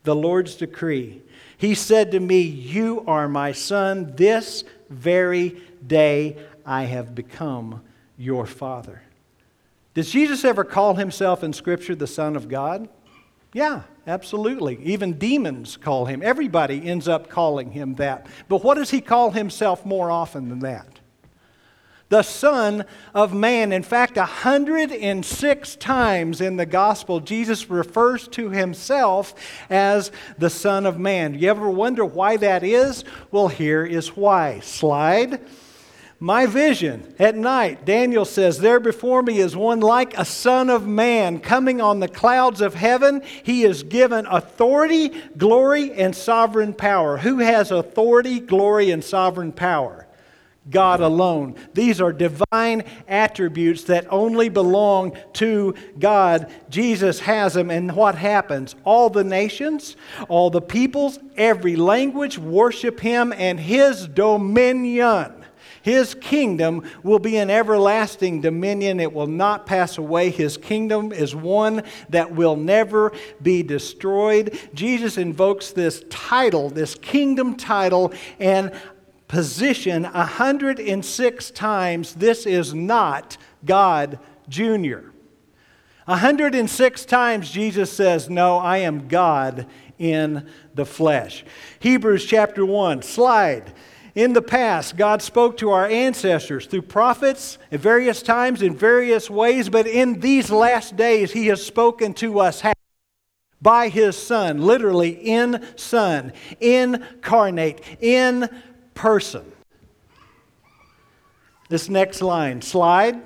the 0.02 0.14
Lord's 0.14 0.56
decree. 0.56 1.22
He 1.56 1.76
said 1.76 2.10
to 2.10 2.18
me, 2.18 2.40
You 2.40 3.04
are 3.06 3.28
my 3.28 3.52
son. 3.52 4.12
This 4.16 4.64
very 4.90 5.62
day 5.86 6.36
I 6.64 6.82
have 6.82 7.14
become 7.14 7.80
your 8.18 8.44
father. 8.44 9.02
Does 9.94 10.10
Jesus 10.10 10.44
ever 10.44 10.64
call 10.64 10.96
himself 10.96 11.44
in 11.44 11.52
Scripture 11.52 11.94
the 11.94 12.08
Son 12.08 12.34
of 12.34 12.48
God? 12.48 12.88
Yeah, 13.52 13.82
absolutely. 14.04 14.80
Even 14.82 15.12
demons 15.12 15.76
call 15.76 16.06
him. 16.06 16.24
Everybody 16.24 16.88
ends 16.88 17.06
up 17.06 17.30
calling 17.30 17.70
him 17.70 17.94
that. 17.94 18.26
But 18.48 18.64
what 18.64 18.74
does 18.74 18.90
he 18.90 19.00
call 19.00 19.30
himself 19.30 19.86
more 19.86 20.10
often 20.10 20.48
than 20.48 20.58
that? 20.60 20.95
The 22.08 22.22
Son 22.22 22.84
of 23.14 23.34
Man. 23.34 23.72
In 23.72 23.82
fact, 23.82 24.16
106 24.16 25.76
times 25.76 26.40
in 26.40 26.56
the 26.56 26.66
gospel, 26.66 27.20
Jesus 27.20 27.68
refers 27.68 28.28
to 28.28 28.50
himself 28.50 29.34
as 29.68 30.12
the 30.38 30.50
Son 30.50 30.86
of 30.86 30.98
Man. 30.98 31.38
You 31.38 31.50
ever 31.50 31.68
wonder 31.68 32.04
why 32.04 32.36
that 32.36 32.62
is? 32.62 33.04
Well, 33.30 33.48
here 33.48 33.84
is 33.84 34.16
why. 34.16 34.60
Slide. 34.60 35.40
My 36.18 36.46
vision 36.46 37.14
at 37.18 37.36
night, 37.36 37.84
Daniel 37.84 38.24
says, 38.24 38.58
There 38.58 38.80
before 38.80 39.22
me 39.22 39.38
is 39.38 39.54
one 39.54 39.80
like 39.80 40.16
a 40.16 40.24
son 40.24 40.70
of 40.70 40.86
man 40.86 41.40
coming 41.40 41.82
on 41.82 42.00
the 42.00 42.08
clouds 42.08 42.62
of 42.62 42.72
heaven. 42.72 43.20
He 43.42 43.64
is 43.64 43.82
given 43.82 44.24
authority, 44.24 45.10
glory, 45.36 45.92
and 45.92 46.16
sovereign 46.16 46.72
power. 46.72 47.18
Who 47.18 47.40
has 47.40 47.70
authority, 47.70 48.40
glory, 48.40 48.92
and 48.92 49.04
sovereign 49.04 49.52
power? 49.52 50.05
God 50.70 51.00
alone. 51.00 51.54
These 51.74 52.00
are 52.00 52.12
divine 52.12 52.84
attributes 53.06 53.84
that 53.84 54.06
only 54.10 54.48
belong 54.48 55.16
to 55.34 55.74
God. 55.98 56.50
Jesus 56.68 57.20
has 57.20 57.54
them, 57.54 57.70
and 57.70 57.94
what 57.94 58.14
happens? 58.14 58.74
All 58.84 59.10
the 59.10 59.24
nations, 59.24 59.96
all 60.28 60.50
the 60.50 60.60
peoples, 60.60 61.18
every 61.36 61.76
language 61.76 62.38
worship 62.38 63.00
Him, 63.00 63.32
and 63.36 63.60
His 63.60 64.08
dominion. 64.08 65.44
His 65.86 66.16
kingdom 66.16 66.82
will 67.04 67.20
be 67.20 67.36
an 67.36 67.48
everlasting 67.48 68.40
dominion. 68.40 68.98
It 68.98 69.12
will 69.12 69.28
not 69.28 69.66
pass 69.66 69.98
away. 69.98 70.30
His 70.30 70.56
kingdom 70.56 71.12
is 71.12 71.32
one 71.32 71.84
that 72.08 72.32
will 72.32 72.56
never 72.56 73.12
be 73.40 73.62
destroyed. 73.62 74.58
Jesus 74.74 75.16
invokes 75.16 75.70
this 75.70 76.02
title, 76.10 76.70
this 76.70 76.96
kingdom 76.96 77.54
title, 77.54 78.12
and 78.40 78.72
position 79.28 80.04
106 80.04 81.50
times 81.50 82.14
this 82.14 82.46
is 82.46 82.74
not 82.74 83.36
God 83.64 84.18
Jr. 84.48 85.10
106 86.06 87.04
times 87.04 87.50
Jesus 87.50 87.92
says, 87.92 88.30
No, 88.30 88.58
I 88.58 88.78
am 88.78 89.08
God 89.08 89.66
in 89.98 90.48
the 90.74 90.86
flesh. 90.86 91.44
Hebrews 91.80 92.24
chapter 92.24 92.64
1, 92.64 93.02
slide. 93.02 93.74
In 94.14 94.32
the 94.32 94.40
past, 94.40 94.96
God 94.96 95.20
spoke 95.20 95.58
to 95.58 95.70
our 95.70 95.86
ancestors 95.86 96.66
through 96.66 96.82
prophets 96.82 97.58
at 97.70 97.80
various 97.80 98.22
times 98.22 98.62
in 98.62 98.74
various 98.74 99.28
ways, 99.28 99.68
but 99.68 99.86
in 99.86 100.20
these 100.20 100.50
last 100.50 100.96
days, 100.96 101.32
He 101.32 101.48
has 101.48 101.64
spoken 101.64 102.14
to 102.14 102.38
us 102.38 102.62
by 103.60 103.88
His 103.88 104.16
Son, 104.16 104.62
literally 104.62 105.10
in 105.10 105.66
Son, 105.76 106.32
incarnate, 106.60 107.82
in 108.00 108.48
person. 108.96 109.52
This 111.68 111.88
next 111.88 112.22
line, 112.22 112.62
slide. 112.62 113.22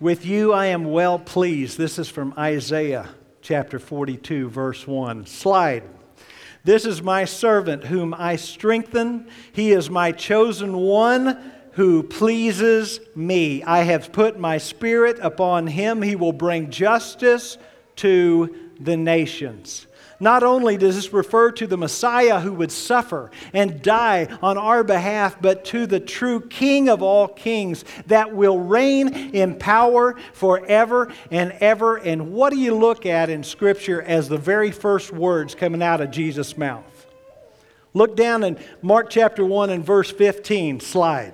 With 0.00 0.26
you 0.26 0.52
I 0.52 0.66
am 0.66 0.84
well 0.90 1.18
pleased. 1.18 1.78
This 1.78 1.98
is 1.98 2.08
from 2.08 2.34
Isaiah 2.36 3.08
chapter 3.40 3.78
42, 3.78 4.48
verse 4.48 4.86
1. 4.86 5.26
Slide. 5.26 5.84
This 6.64 6.84
is 6.84 7.00
my 7.00 7.24
servant 7.24 7.84
whom 7.84 8.12
I 8.12 8.36
strengthen. 8.36 9.28
He 9.52 9.70
is 9.70 9.88
my 9.88 10.10
chosen 10.10 10.76
one 10.76 11.52
who 11.72 12.02
pleases 12.02 12.98
me. 13.14 13.62
I 13.62 13.84
have 13.84 14.10
put 14.10 14.38
my 14.38 14.58
spirit 14.58 15.18
upon 15.20 15.68
him. 15.68 16.02
He 16.02 16.16
will 16.16 16.32
bring 16.32 16.70
justice 16.70 17.56
to 17.96 18.72
the 18.80 18.96
nations. 18.96 19.86
Not 20.18 20.42
only 20.42 20.76
does 20.76 20.94
this 20.94 21.12
refer 21.12 21.52
to 21.52 21.66
the 21.66 21.76
Messiah 21.76 22.40
who 22.40 22.54
would 22.54 22.72
suffer 22.72 23.30
and 23.52 23.82
die 23.82 24.28
on 24.42 24.56
our 24.56 24.82
behalf, 24.82 25.36
but 25.40 25.64
to 25.66 25.86
the 25.86 26.00
true 26.00 26.40
King 26.40 26.88
of 26.88 27.02
all 27.02 27.28
kings 27.28 27.84
that 28.06 28.34
will 28.34 28.58
reign 28.58 29.08
in 29.34 29.56
power 29.56 30.16
forever 30.32 31.12
and 31.30 31.52
ever. 31.60 31.96
And 31.96 32.32
what 32.32 32.50
do 32.50 32.58
you 32.58 32.74
look 32.74 33.04
at 33.04 33.28
in 33.28 33.44
Scripture 33.44 34.02
as 34.02 34.28
the 34.28 34.38
very 34.38 34.70
first 34.70 35.12
words 35.12 35.54
coming 35.54 35.82
out 35.82 36.00
of 36.00 36.10
Jesus' 36.10 36.56
mouth? 36.56 36.84
Look 37.92 38.16
down 38.16 38.44
in 38.44 38.58
Mark 38.82 39.08
chapter 39.10 39.44
1 39.44 39.70
and 39.70 39.84
verse 39.84 40.10
15, 40.10 40.80
slide. 40.80 41.32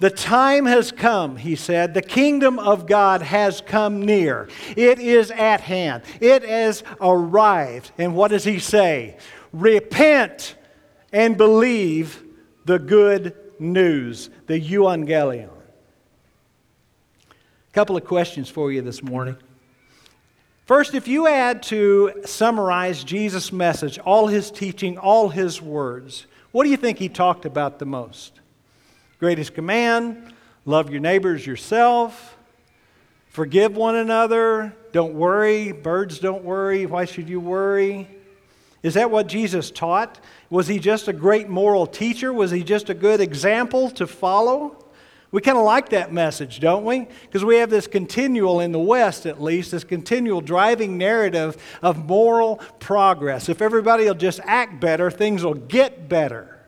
The 0.00 0.10
time 0.10 0.64
has 0.64 0.92
come, 0.92 1.36
he 1.36 1.54
said. 1.54 1.92
The 1.92 2.02
kingdom 2.02 2.58
of 2.58 2.86
God 2.86 3.20
has 3.20 3.60
come 3.60 4.04
near. 4.04 4.48
It 4.74 4.98
is 4.98 5.30
at 5.30 5.60
hand. 5.60 6.02
It 6.20 6.42
has 6.42 6.82
arrived. 7.02 7.92
And 7.98 8.14
what 8.14 8.30
does 8.30 8.44
he 8.44 8.58
say? 8.58 9.18
Repent 9.52 10.56
and 11.12 11.36
believe 11.36 12.24
the 12.64 12.78
good 12.78 13.36
news, 13.58 14.30
the 14.46 14.58
euangelion. 14.58 15.50
A 17.30 17.72
couple 17.72 17.94
of 17.96 18.04
questions 18.04 18.48
for 18.48 18.72
you 18.72 18.80
this 18.80 19.02
morning. 19.02 19.36
First, 20.64 20.94
if 20.94 21.08
you 21.08 21.26
had 21.26 21.62
to 21.64 22.22
summarize 22.24 23.04
Jesus' 23.04 23.52
message, 23.52 23.98
all 23.98 24.28
his 24.28 24.50
teaching, 24.50 24.96
all 24.96 25.28
his 25.28 25.60
words, 25.60 26.26
what 26.52 26.64
do 26.64 26.70
you 26.70 26.78
think 26.78 26.98
he 26.98 27.10
talked 27.10 27.44
about 27.44 27.78
the 27.78 27.86
most? 27.86 28.39
Greatest 29.20 29.52
command 29.52 30.32
love 30.64 30.90
your 30.90 31.00
neighbors 31.00 31.46
yourself, 31.46 32.38
forgive 33.28 33.76
one 33.76 33.96
another, 33.96 34.74
don't 34.92 35.12
worry, 35.12 35.72
birds 35.72 36.18
don't 36.18 36.42
worry, 36.42 36.86
why 36.86 37.04
should 37.04 37.28
you 37.28 37.38
worry? 37.38 38.08
Is 38.82 38.94
that 38.94 39.10
what 39.10 39.26
Jesus 39.26 39.70
taught? 39.70 40.20
Was 40.48 40.68
he 40.68 40.78
just 40.78 41.06
a 41.06 41.12
great 41.12 41.50
moral 41.50 41.86
teacher? 41.86 42.32
Was 42.32 42.50
he 42.50 42.62
just 42.62 42.88
a 42.88 42.94
good 42.94 43.20
example 43.20 43.90
to 43.90 44.06
follow? 44.06 44.86
We 45.32 45.42
kind 45.42 45.58
of 45.58 45.64
like 45.64 45.90
that 45.90 46.14
message, 46.14 46.58
don't 46.58 46.86
we? 46.86 47.06
Because 47.22 47.44
we 47.44 47.56
have 47.56 47.68
this 47.68 47.86
continual, 47.86 48.60
in 48.60 48.72
the 48.72 48.80
West 48.80 49.26
at 49.26 49.40
least, 49.40 49.70
this 49.72 49.84
continual 49.84 50.40
driving 50.40 50.96
narrative 50.96 51.62
of 51.82 52.06
moral 52.06 52.56
progress. 52.78 53.50
If 53.50 53.60
everybody 53.60 54.06
will 54.06 54.14
just 54.14 54.40
act 54.44 54.80
better, 54.80 55.10
things 55.10 55.44
will 55.44 55.54
get 55.54 56.08
better. 56.08 56.58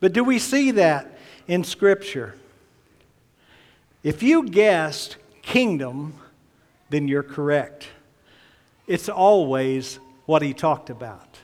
But 0.00 0.12
do 0.12 0.22
we 0.22 0.38
see 0.38 0.72
that 0.72 1.16
in 1.50 1.64
Scripture. 1.64 2.36
If 4.04 4.22
you 4.22 4.48
guessed 4.48 5.16
kingdom, 5.42 6.14
then 6.90 7.08
you're 7.08 7.24
correct. 7.24 7.88
It's 8.86 9.08
always 9.08 9.98
what 10.26 10.42
he 10.42 10.54
talked 10.54 10.90
about. 10.90 11.38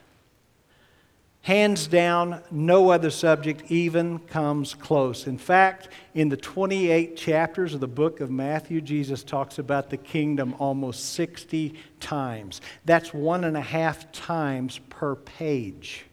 Hands 1.42 1.88
down, 1.88 2.40
no 2.52 2.90
other 2.90 3.10
subject 3.10 3.64
even 3.68 4.20
comes 4.20 4.74
close. 4.74 5.26
In 5.26 5.38
fact, 5.38 5.88
in 6.14 6.28
the 6.28 6.36
28 6.36 7.16
chapters 7.16 7.74
of 7.74 7.80
the 7.80 7.88
book 7.88 8.20
of 8.20 8.30
Matthew, 8.30 8.80
Jesus 8.80 9.24
talks 9.24 9.58
about 9.58 9.90
the 9.90 9.96
kingdom 9.96 10.54
almost 10.60 11.14
60 11.14 11.74
times. 11.98 12.60
That's 12.84 13.12
one 13.12 13.42
and 13.42 13.56
a 13.56 13.60
half 13.60 14.12
times 14.12 14.78
per 14.88 15.16
page. 15.16 16.06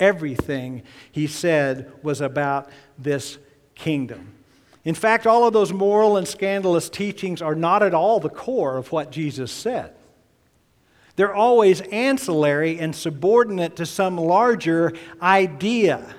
Everything 0.00 0.82
he 1.12 1.26
said 1.28 1.92
was 2.02 2.20
about 2.20 2.68
this 2.98 3.38
kingdom. 3.74 4.34
In 4.84 4.94
fact, 4.94 5.26
all 5.26 5.46
of 5.46 5.52
those 5.52 5.72
moral 5.72 6.16
and 6.16 6.26
scandalous 6.26 6.88
teachings 6.88 7.42
are 7.42 7.54
not 7.54 7.82
at 7.82 7.94
all 7.94 8.18
the 8.18 8.30
core 8.30 8.78
of 8.78 8.90
what 8.90 9.12
Jesus 9.12 9.52
said. 9.52 9.94
They're 11.16 11.34
always 11.34 11.82
ancillary 11.82 12.78
and 12.78 12.96
subordinate 12.96 13.76
to 13.76 13.84
some 13.84 14.16
larger 14.16 14.94
idea. 15.20 16.14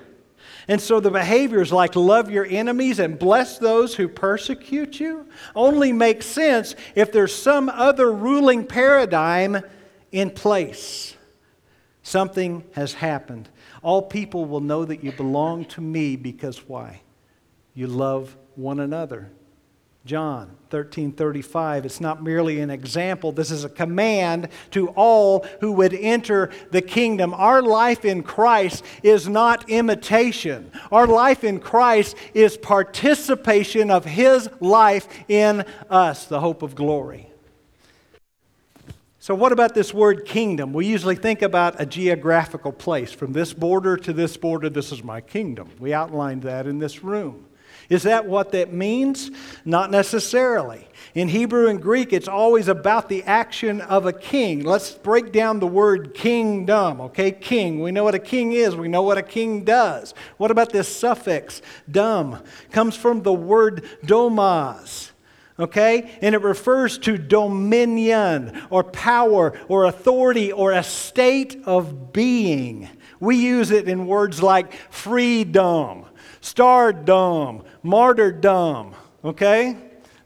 And 0.68 0.80
so 0.80 1.00
the 1.00 1.10
behaviors 1.10 1.72
like 1.72 1.96
love 1.96 2.30
your 2.30 2.46
enemies 2.46 3.00
and 3.00 3.18
bless 3.18 3.58
those 3.58 3.96
who 3.96 4.06
persecute 4.06 5.00
you 5.00 5.26
only 5.56 5.92
make 5.92 6.22
sense 6.22 6.76
if 6.94 7.10
there's 7.10 7.34
some 7.34 7.68
other 7.68 8.12
ruling 8.12 8.64
paradigm 8.64 9.62
in 10.12 10.30
place. 10.30 11.16
Something 12.04 12.64
has 12.74 12.94
happened. 12.94 13.48
All 13.82 14.02
people 14.02 14.44
will 14.44 14.60
know 14.60 14.84
that 14.84 15.02
you 15.02 15.12
belong 15.12 15.64
to 15.66 15.80
me 15.80 16.16
because 16.16 16.68
why? 16.68 17.02
You 17.74 17.88
love 17.88 18.36
one 18.54 18.80
another. 18.80 19.30
John 20.04 20.56
13:35 20.70 21.84
it's 21.84 22.00
not 22.00 22.24
merely 22.24 22.58
an 22.58 22.70
example 22.70 23.30
this 23.30 23.52
is 23.52 23.62
a 23.62 23.68
command 23.68 24.48
to 24.72 24.88
all 24.88 25.46
who 25.60 25.70
would 25.70 25.94
enter 25.94 26.50
the 26.72 26.82
kingdom 26.82 27.32
our 27.34 27.62
life 27.62 28.04
in 28.04 28.24
Christ 28.24 28.84
is 29.04 29.28
not 29.28 29.70
imitation 29.70 30.72
our 30.90 31.06
life 31.06 31.44
in 31.44 31.60
Christ 31.60 32.16
is 32.34 32.56
participation 32.56 33.92
of 33.92 34.04
his 34.04 34.48
life 34.58 35.06
in 35.28 35.64
us 35.88 36.24
the 36.24 36.40
hope 36.40 36.62
of 36.62 36.74
glory 36.74 37.31
so, 39.22 39.36
what 39.36 39.52
about 39.52 39.72
this 39.72 39.94
word 39.94 40.24
kingdom? 40.24 40.72
We 40.72 40.84
usually 40.84 41.14
think 41.14 41.42
about 41.42 41.80
a 41.80 41.86
geographical 41.86 42.72
place. 42.72 43.12
From 43.12 43.32
this 43.32 43.52
border 43.52 43.96
to 43.98 44.12
this 44.12 44.36
border, 44.36 44.68
this 44.68 44.90
is 44.90 45.04
my 45.04 45.20
kingdom. 45.20 45.70
We 45.78 45.94
outlined 45.94 46.42
that 46.42 46.66
in 46.66 46.80
this 46.80 47.04
room. 47.04 47.46
Is 47.88 48.02
that 48.02 48.26
what 48.26 48.50
that 48.50 48.72
means? 48.72 49.30
Not 49.64 49.92
necessarily. 49.92 50.88
In 51.14 51.28
Hebrew 51.28 51.68
and 51.68 51.80
Greek, 51.80 52.12
it's 52.12 52.26
always 52.26 52.66
about 52.66 53.08
the 53.08 53.22
action 53.22 53.80
of 53.82 54.06
a 54.06 54.12
king. 54.12 54.64
Let's 54.64 54.90
break 54.90 55.30
down 55.30 55.60
the 55.60 55.68
word 55.68 56.14
kingdom, 56.14 57.00
okay? 57.02 57.30
King. 57.30 57.80
We 57.80 57.92
know 57.92 58.02
what 58.02 58.16
a 58.16 58.18
king 58.18 58.54
is, 58.54 58.74
we 58.74 58.88
know 58.88 59.02
what 59.02 59.18
a 59.18 59.22
king 59.22 59.62
does. 59.62 60.14
What 60.36 60.50
about 60.50 60.70
this 60.70 60.88
suffix, 60.88 61.62
dum? 61.88 62.42
Comes 62.72 62.96
from 62.96 63.22
the 63.22 63.32
word 63.32 63.84
domas 64.04 65.11
okay? 65.62 66.10
And 66.20 66.34
it 66.34 66.42
refers 66.42 66.98
to 66.98 67.16
dominion 67.16 68.62
or 68.70 68.84
power 68.84 69.58
or 69.68 69.84
authority 69.84 70.52
or 70.52 70.72
a 70.72 70.82
state 70.82 71.62
of 71.64 72.12
being. 72.12 72.88
We 73.20 73.36
use 73.36 73.70
it 73.70 73.88
in 73.88 74.06
words 74.06 74.42
like 74.42 74.72
freedom, 74.90 76.04
stardom, 76.40 77.62
martyrdom, 77.82 78.94
okay? 79.24 79.76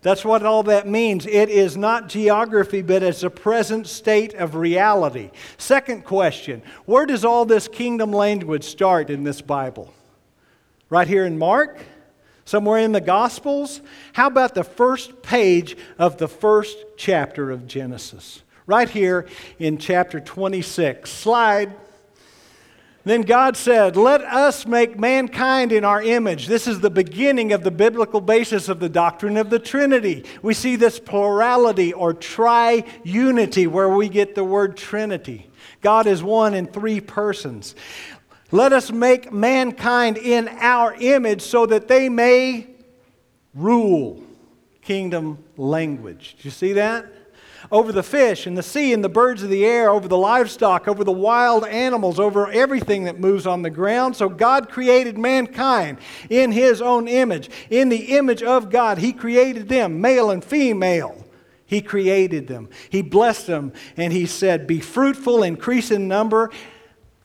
That's 0.01 0.25
what 0.25 0.45
all 0.45 0.63
that 0.65 0.87
means. 0.87 1.27
It 1.27 1.49
is 1.49 1.77
not 1.77 2.09
geography, 2.09 2.81
but 2.81 3.03
it's 3.03 3.23
a 3.23 3.31
present 3.31 3.87
state 3.87 4.35
of 4.35 4.55
reality. 4.55 5.31
Second 5.59 6.05
question 6.05 6.63
Where 6.85 7.07
does 7.07 7.25
all 7.25 7.45
this 7.45 7.69
kingdom 7.69 8.13
language 8.13 8.65
start 8.65 9.11
in 9.11 9.25
this 9.25 9.43
Bible? 9.43 9.93
Right 10.89 11.09
here 11.09 11.27
in 11.27 11.37
Mark? 11.37 11.81
Somewhere 12.47 12.79
in 12.79 12.93
the 12.93 13.01
Gospels? 13.03 13.83
How 14.15 14.29
about 14.29 14.55
the 14.55 14.65
first 14.65 15.21
page 15.21 15.77
of 15.99 16.17
the 16.17 16.29
first 16.29 16.79
chapter 16.97 17.51
of 17.51 17.67
Genesis? 17.67 18.43
Right 18.65 18.89
here 18.89 19.27
in 19.59 19.77
chapter 19.77 20.19
26. 20.19 21.11
Slide. 21.11 21.75
Then 23.05 23.23
God 23.23 23.57
said, 23.57 23.97
Let 23.97 24.23
us 24.23 24.67
make 24.67 24.99
mankind 24.99 25.71
in 25.71 25.85
our 25.85 26.03
image. 26.03 26.49
This 26.49 26.67
is 26.67 26.81
the 26.81 26.91
beginning 26.91 27.53
of 27.53 27.63
the 27.63 27.71
biblical 27.71 28.21
basis 28.21 28.69
of 28.69 28.81
the 28.81 28.89
doctrine 28.89 29.37
of 29.37 29.49
the 29.49 29.61
Trinity. 29.61 30.25
We 30.43 30.55
see 30.55 30.75
this 30.75 30.99
plurality 30.99 31.93
or 31.93 32.15
triunity 32.15 33.69
where 33.69 33.89
we 33.89 34.09
get 34.09 34.35
the 34.35 34.43
word 34.43 34.77
Trinity. 34.77 35.49
God 35.83 36.09
is 36.09 36.21
one 36.21 36.53
in 36.53 36.67
three 36.67 37.01
persons. 37.01 37.77
Let 38.53 38.73
us 38.73 38.93
make 38.93 39.33
mankind 39.33 40.19
in 40.19 40.49
our 40.49 40.95
image 40.95 41.43
so 41.43 41.67
that 41.67 41.89
they 41.89 42.09
may 42.09 42.69
rule. 43.55 44.23
Kingdom 44.83 45.43
language. 45.57 46.37
Do 46.41 46.47
you 46.47 46.53
see 46.53 46.75
that? 46.75 47.07
Over 47.73 47.91
the 47.91 48.05
fish 48.05 48.47
and 48.47 48.57
the 48.57 48.63
sea 48.63 48.93
and 48.93 49.03
the 49.03 49.09
birds 49.09 49.43
of 49.43 49.51
the 49.51 49.65
air, 49.65 49.91
over 49.91 50.07
the 50.07 50.17
livestock, 50.17 50.87
over 50.87 51.03
the 51.03 51.11
wild 51.11 51.67
animals, 51.67 52.21
over 52.21 52.49
everything 52.49 53.05
that 53.05 53.19
moves 53.19 53.49
on 53.49 53.63
the 53.63 53.71
ground. 53.71 54.15
So 54.15 54.29
God 54.29 54.69
created 54.69 55.19
mankind 55.19 55.99
in 56.31 56.53
His 56.53 56.81
own 56.81 57.09
image. 57.09 57.51
In 57.69 57.89
the 57.89 58.17
image 58.17 58.45
of 58.45 58.71
God, 58.71 58.99
He 58.99 59.13
created 59.13 59.69
them, 59.69 60.01
male 60.01 60.31
and 60.31 60.45
female. 60.45 61.25
He 61.65 61.81
created 61.81 62.47
them. 62.47 62.69
He 62.91 63.03
blessed 63.03 63.49
them, 63.49 63.73
and 63.97 64.13
He 64.13 64.27
said, 64.27 64.69
Be 64.69 64.79
fruitful, 64.79 65.43
increase 65.43 65.91
in 65.91 66.07
number 66.07 66.53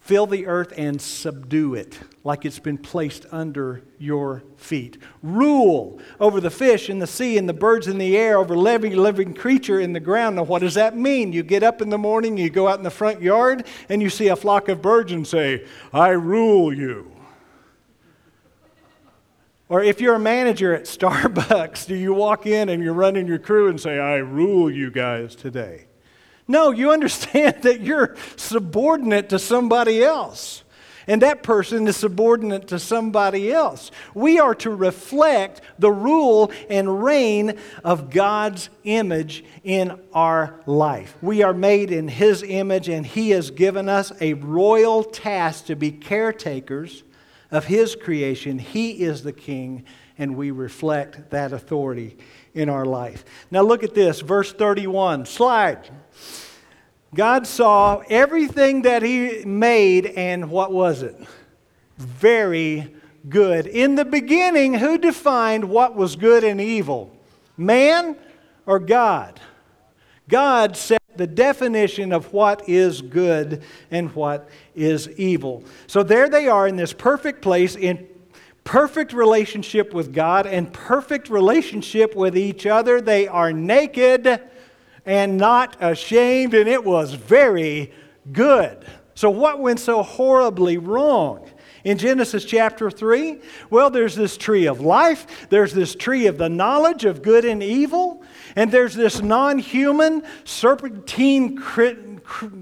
Fill 0.01 0.25
the 0.25 0.47
earth 0.47 0.73
and 0.75 0.99
subdue 0.99 1.75
it 1.75 1.99
like 2.23 2.43
it's 2.43 2.57
been 2.57 2.79
placed 2.79 3.27
under 3.31 3.83
your 3.99 4.43
feet. 4.57 4.97
Rule 5.21 5.99
over 6.19 6.41
the 6.41 6.49
fish 6.49 6.89
in 6.89 6.97
the 6.97 7.05
sea 7.05 7.37
and 7.37 7.47
the 7.47 7.53
birds 7.53 7.87
in 7.87 7.99
the 7.99 8.17
air, 8.17 8.39
over 8.39 8.67
every 8.67 8.95
living 8.95 9.35
creature 9.35 9.79
in 9.79 9.93
the 9.93 9.99
ground. 9.99 10.37
Now, 10.37 10.43
what 10.43 10.63
does 10.63 10.73
that 10.73 10.97
mean? 10.97 11.31
You 11.33 11.43
get 11.43 11.61
up 11.61 11.83
in 11.83 11.89
the 11.89 11.99
morning, 11.99 12.35
you 12.35 12.49
go 12.49 12.67
out 12.67 12.79
in 12.79 12.83
the 12.83 12.89
front 12.89 13.21
yard, 13.21 13.67
and 13.89 14.01
you 14.01 14.09
see 14.09 14.27
a 14.29 14.35
flock 14.35 14.69
of 14.69 14.81
birds 14.81 15.11
and 15.11 15.25
say, 15.25 15.67
I 15.93 16.09
rule 16.09 16.75
you. 16.75 17.11
Or 19.69 19.83
if 19.83 20.01
you're 20.01 20.15
a 20.15 20.19
manager 20.19 20.73
at 20.73 20.83
Starbucks, 20.85 21.85
do 21.85 21.93
you 21.93 22.15
walk 22.15 22.47
in 22.47 22.69
and 22.69 22.81
you're 22.83 22.93
running 22.93 23.27
your 23.27 23.39
crew 23.39 23.69
and 23.69 23.79
say, 23.79 23.99
I 23.99 24.15
rule 24.15 24.71
you 24.71 24.89
guys 24.89 25.35
today? 25.35 25.85
No, 26.51 26.71
you 26.71 26.91
understand 26.91 27.57
that 27.63 27.81
you're 27.81 28.15
subordinate 28.35 29.29
to 29.29 29.39
somebody 29.39 30.03
else. 30.03 30.63
And 31.07 31.23
that 31.23 31.41
person 31.41 31.87
is 31.87 31.97
subordinate 31.97 32.67
to 32.67 32.77
somebody 32.77 33.51
else. 33.51 33.89
We 34.13 34.39
are 34.39 34.53
to 34.55 34.69
reflect 34.69 35.61
the 35.79 35.91
rule 35.91 36.51
and 36.69 37.03
reign 37.03 37.57
of 37.83 38.11
God's 38.11 38.69
image 38.83 39.43
in 39.63 39.99
our 40.13 40.59
life. 40.67 41.17
We 41.21 41.41
are 41.41 41.53
made 41.53 41.89
in 41.89 42.07
His 42.07 42.43
image, 42.43 42.87
and 42.87 43.05
He 43.05 43.31
has 43.31 43.49
given 43.49 43.89
us 43.89 44.11
a 44.21 44.35
royal 44.35 45.03
task 45.03 45.65
to 45.65 45.75
be 45.75 45.91
caretakers 45.91 47.03
of 47.49 47.65
His 47.65 47.95
creation. 47.95 48.59
He 48.59 49.01
is 49.01 49.23
the 49.23 49.33
King, 49.33 49.85
and 50.19 50.35
we 50.35 50.51
reflect 50.51 51.31
that 51.31 51.51
authority 51.51 52.17
in 52.53 52.69
our 52.69 52.85
life. 52.85 53.25
Now, 53.49 53.63
look 53.63 53.83
at 53.83 53.95
this, 53.95 54.19
verse 54.19 54.53
31. 54.53 55.25
Slide. 55.25 55.89
God 57.13 57.45
saw 57.45 58.03
everything 58.09 58.83
that 58.83 59.03
He 59.03 59.43
made, 59.45 60.05
and 60.05 60.49
what 60.49 60.71
was 60.71 61.01
it? 61.01 61.15
Very 61.97 62.95
good. 63.27 63.67
In 63.67 63.95
the 63.95 64.05
beginning, 64.05 64.73
who 64.73 64.97
defined 64.97 65.65
what 65.65 65.95
was 65.95 66.15
good 66.15 66.43
and 66.43 66.61
evil? 66.61 67.15
Man 67.57 68.15
or 68.65 68.79
God? 68.79 69.39
God 70.29 70.77
set 70.77 71.01
the 71.17 71.27
definition 71.27 72.13
of 72.13 72.31
what 72.31 72.67
is 72.69 73.01
good 73.01 73.63
and 73.91 74.15
what 74.15 74.49
is 74.73 75.09
evil. 75.19 75.65
So 75.87 76.03
there 76.03 76.29
they 76.29 76.47
are 76.47 76.67
in 76.67 76.77
this 76.77 76.93
perfect 76.93 77.41
place, 77.41 77.75
in 77.75 78.07
perfect 78.63 79.11
relationship 79.11 79.93
with 79.93 80.13
God 80.13 80.45
and 80.47 80.71
perfect 80.71 81.29
relationship 81.29 82.15
with 82.15 82.37
each 82.37 82.65
other. 82.65 83.01
They 83.01 83.27
are 83.27 83.51
naked 83.51 84.41
and 85.05 85.37
not 85.37 85.77
ashamed, 85.81 86.53
and 86.53 86.69
it 86.69 86.83
was 86.83 87.13
very 87.13 87.91
good. 88.31 88.85
So, 89.15 89.29
what 89.29 89.59
went 89.59 89.79
so 89.79 90.03
horribly 90.03 90.77
wrong? 90.77 91.49
In 91.83 91.97
Genesis 91.97 92.45
chapter 92.45 92.91
3, 92.91 93.39
well, 93.71 93.89
there's 93.89 94.15
this 94.15 94.37
tree 94.37 94.67
of 94.67 94.81
life, 94.81 95.47
there's 95.49 95.73
this 95.73 95.95
tree 95.95 96.27
of 96.27 96.37
the 96.37 96.49
knowledge 96.49 97.05
of 97.05 97.23
good 97.23 97.43
and 97.43 97.63
evil, 97.63 98.23
and 98.55 98.71
there's 98.71 98.93
this 98.93 99.21
non 99.21 99.57
human 99.57 100.23
serpentine 100.43 101.57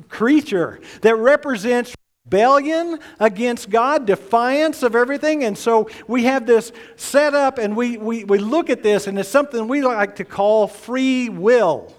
creature 0.08 0.80
that 1.02 1.16
represents 1.16 1.94
rebellion 2.26 3.00
against 3.20 3.70
God, 3.70 4.06
defiance 4.06 4.84
of 4.84 4.96
everything. 4.96 5.44
And 5.44 5.58
so 5.58 5.90
we 6.08 6.24
have 6.26 6.46
this 6.46 6.72
set 6.96 7.34
up, 7.34 7.58
and 7.58 7.76
we, 7.76 7.98
we, 7.98 8.24
we 8.24 8.38
look 8.38 8.70
at 8.70 8.84
this, 8.84 9.08
and 9.08 9.20
it's 9.20 9.28
something 9.28 9.68
we 9.68 9.82
like 9.82 10.16
to 10.18 10.24
call 10.24 10.68
free 10.68 11.28
will 11.28 11.94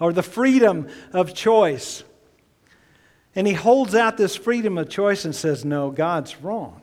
or 0.00 0.12
the 0.12 0.22
freedom 0.22 0.88
of 1.12 1.34
choice. 1.34 2.02
And 3.34 3.46
he 3.46 3.52
holds 3.52 3.94
out 3.94 4.16
this 4.16 4.34
freedom 4.34 4.78
of 4.78 4.88
choice 4.88 5.24
and 5.24 5.34
says, 5.34 5.64
No, 5.64 5.90
God's 5.90 6.40
wrong. 6.40 6.80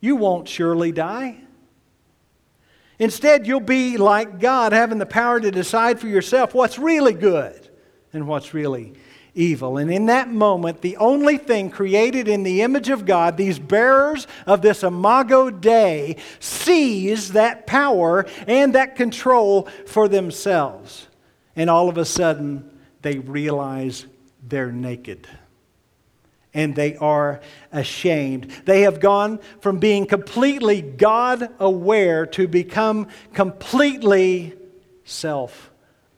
You 0.00 0.16
won't 0.16 0.48
surely 0.48 0.92
die. 0.92 1.36
Instead, 2.98 3.46
you'll 3.46 3.60
be 3.60 3.96
like 3.96 4.40
God, 4.40 4.72
having 4.72 4.98
the 4.98 5.06
power 5.06 5.40
to 5.40 5.50
decide 5.50 6.00
for 6.00 6.06
yourself 6.06 6.54
what's 6.54 6.78
really 6.78 7.14
good 7.14 7.68
and 8.12 8.26
what's 8.26 8.54
really 8.54 8.94
evil. 9.34 9.78
And 9.78 9.90
in 9.90 10.06
that 10.06 10.28
moment, 10.28 10.80
the 10.80 10.96
only 10.98 11.38
thing 11.38 11.70
created 11.70 12.28
in 12.28 12.42
the 12.42 12.62
image 12.62 12.88
of 12.88 13.06
God, 13.06 13.36
these 13.36 13.58
bearers 13.58 14.26
of 14.46 14.60
this 14.60 14.82
imago 14.82 15.50
Dei, 15.50 16.16
seize 16.40 17.32
that 17.32 17.66
power 17.66 18.26
and 18.46 18.74
that 18.74 18.96
control 18.96 19.68
for 19.86 20.08
themselves 20.08 21.06
and 21.60 21.68
all 21.68 21.90
of 21.90 21.98
a 21.98 22.06
sudden 22.06 22.64
they 23.02 23.18
realize 23.18 24.06
they're 24.48 24.72
naked. 24.72 25.28
and 26.54 26.74
they 26.74 26.96
are 26.96 27.40
ashamed. 27.70 28.50
They 28.64 28.80
have 28.80 28.98
gone 28.98 29.38
from 29.60 29.78
being 29.78 30.06
completely 30.06 30.80
God 30.80 31.48
aware 31.60 32.24
to 32.26 32.48
become 32.48 33.08
completely 33.34 34.54
self 35.04 35.70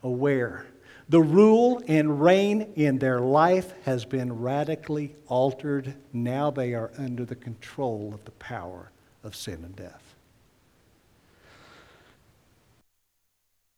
aware. 0.02 0.64
The 1.08 1.20
rule 1.20 1.82
and 1.88 2.22
reign 2.22 2.72
in 2.76 2.98
their 2.98 3.18
life 3.18 3.74
has 3.84 4.04
been 4.04 4.40
radically 4.40 5.16
altered. 5.26 5.92
Now 6.12 6.52
they 6.52 6.72
are 6.72 6.92
under 6.96 7.24
the 7.24 7.34
control 7.34 8.12
of 8.14 8.24
the 8.24 8.30
power 8.30 8.92
of 9.24 9.34
sin 9.34 9.64
and 9.64 9.74
death. 9.74 10.14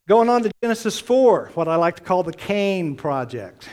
Going 0.06 0.28
on 0.28 0.42
to 0.42 0.50
Genesis 0.62 1.00
4, 1.00 1.52
what 1.54 1.66
I 1.66 1.76
like 1.76 1.96
to 1.96 2.02
call 2.02 2.22
the 2.22 2.32
Cain 2.34 2.94
Project. 2.94 3.70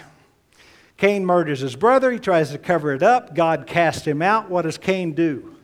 Cain 0.95 1.25
murders 1.25 1.59
his 1.59 1.75
brother. 1.75 2.09
He 2.09 2.19
tries 2.19 2.51
to 2.51 2.57
cover 2.57 2.93
it 2.93 3.03
up. 3.03 3.35
God 3.35 3.67
casts 3.67 4.07
him 4.07 4.21
out. 4.21 4.49
What 4.49 4.61
does 4.61 4.77
Cain 4.77 5.11
do? 5.11 5.57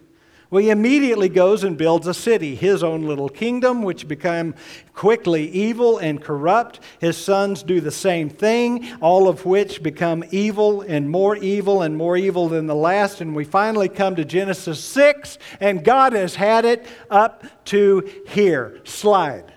Well, 0.49 0.61
he 0.61 0.69
immediately 0.69 1.29
goes 1.29 1.63
and 1.63 1.77
builds 1.77 2.05
a 2.05 2.13
city, 2.13 2.53
his 2.53 2.83
own 2.83 3.03
little 3.03 3.29
kingdom, 3.29 3.81
which 3.81 4.09
became 4.09 4.55
quickly 4.93 5.49
evil 5.51 5.99
and 5.99 6.21
corrupt. 6.21 6.81
His 6.99 7.15
sons 7.15 7.63
do 7.63 7.79
the 7.79 7.89
same 7.89 8.29
thing, 8.29 8.91
all 8.99 9.29
of 9.29 9.45
which 9.45 9.81
become 9.81 10.25
evil 10.31 10.81
and 10.81 11.09
more 11.09 11.37
evil 11.37 11.81
and 11.81 11.95
more 11.95 12.17
evil 12.17 12.49
than 12.49 12.67
the 12.67 12.75
last. 12.75 13.21
And 13.21 13.33
we 13.33 13.45
finally 13.45 13.87
come 13.87 14.17
to 14.17 14.25
Genesis 14.25 14.83
6, 14.83 15.37
and 15.61 15.81
God 15.85 16.11
has 16.11 16.35
had 16.35 16.65
it 16.65 16.85
up 17.09 17.45
to 17.67 18.09
here. 18.27 18.81
Slide. 18.83 19.53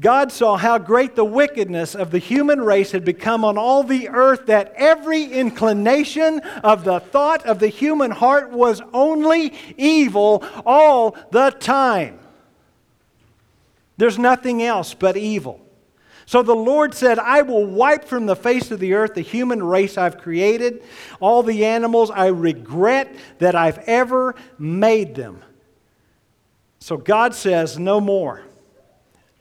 God 0.00 0.32
saw 0.32 0.56
how 0.56 0.78
great 0.78 1.14
the 1.14 1.24
wickedness 1.24 1.94
of 1.94 2.10
the 2.10 2.18
human 2.18 2.60
race 2.60 2.90
had 2.90 3.04
become 3.04 3.44
on 3.44 3.56
all 3.56 3.84
the 3.84 4.08
earth, 4.08 4.46
that 4.46 4.72
every 4.76 5.24
inclination 5.24 6.40
of 6.64 6.82
the 6.82 6.98
thought 6.98 7.46
of 7.46 7.60
the 7.60 7.68
human 7.68 8.10
heart 8.10 8.50
was 8.50 8.82
only 8.92 9.54
evil 9.76 10.44
all 10.66 11.16
the 11.30 11.50
time. 11.50 12.18
There's 13.96 14.18
nothing 14.18 14.64
else 14.64 14.94
but 14.94 15.16
evil. 15.16 15.60
So 16.26 16.42
the 16.42 16.56
Lord 16.56 16.94
said, 16.94 17.18
I 17.18 17.42
will 17.42 17.66
wipe 17.66 18.04
from 18.04 18.26
the 18.26 18.34
face 18.34 18.70
of 18.70 18.80
the 18.80 18.94
earth 18.94 19.14
the 19.14 19.20
human 19.20 19.62
race 19.62 19.96
I've 19.96 20.18
created, 20.18 20.82
all 21.20 21.42
the 21.42 21.66
animals 21.66 22.10
I 22.10 22.26
regret 22.26 23.14
that 23.38 23.54
I've 23.54 23.78
ever 23.80 24.34
made 24.58 25.14
them. 25.14 25.42
So 26.80 26.96
God 26.96 27.34
says, 27.34 27.78
No 27.78 28.00
more. 28.00 28.42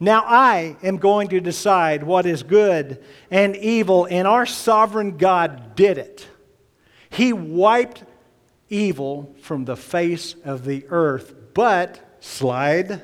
Now 0.03 0.25
I 0.27 0.75
am 0.83 0.97
going 0.97 1.29
to 1.29 1.39
decide 1.39 2.03
what 2.03 2.25
is 2.25 2.43
good 2.43 3.01
and 3.31 3.55
evil, 3.55 4.05
and 4.11 4.27
our 4.27 4.45
sovereign 4.45 5.15
God 5.15 5.77
did 5.77 5.97
it. 5.97 6.27
He 7.09 7.31
wiped 7.31 8.03
evil 8.67 9.33
from 9.41 9.63
the 9.63 9.77
face 9.77 10.35
of 10.43 10.65
the 10.65 10.85
earth, 10.89 11.33
but, 11.53 12.17
slide, 12.19 13.01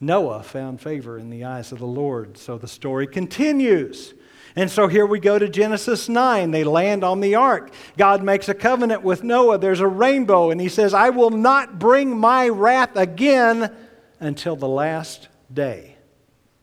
Noah 0.00 0.42
found 0.42 0.80
favor 0.80 1.18
in 1.18 1.28
the 1.28 1.44
eyes 1.44 1.70
of 1.70 1.80
the 1.80 1.86
Lord. 1.86 2.38
So 2.38 2.56
the 2.56 2.66
story 2.66 3.06
continues. 3.06 4.14
And 4.56 4.70
so 4.70 4.88
here 4.88 5.04
we 5.04 5.20
go 5.20 5.38
to 5.38 5.50
Genesis 5.50 6.08
9. 6.08 6.50
They 6.50 6.64
land 6.64 7.04
on 7.04 7.20
the 7.20 7.34
ark. 7.34 7.70
God 7.98 8.22
makes 8.22 8.48
a 8.48 8.54
covenant 8.54 9.02
with 9.02 9.22
Noah. 9.22 9.58
There's 9.58 9.80
a 9.80 9.86
rainbow, 9.86 10.50
and 10.50 10.62
he 10.62 10.70
says, 10.70 10.94
I 10.94 11.10
will 11.10 11.28
not 11.28 11.78
bring 11.78 12.16
my 12.16 12.48
wrath 12.48 12.96
again 12.96 13.70
until 14.18 14.56
the 14.56 14.68
last 14.68 15.28
day. 15.54 15.96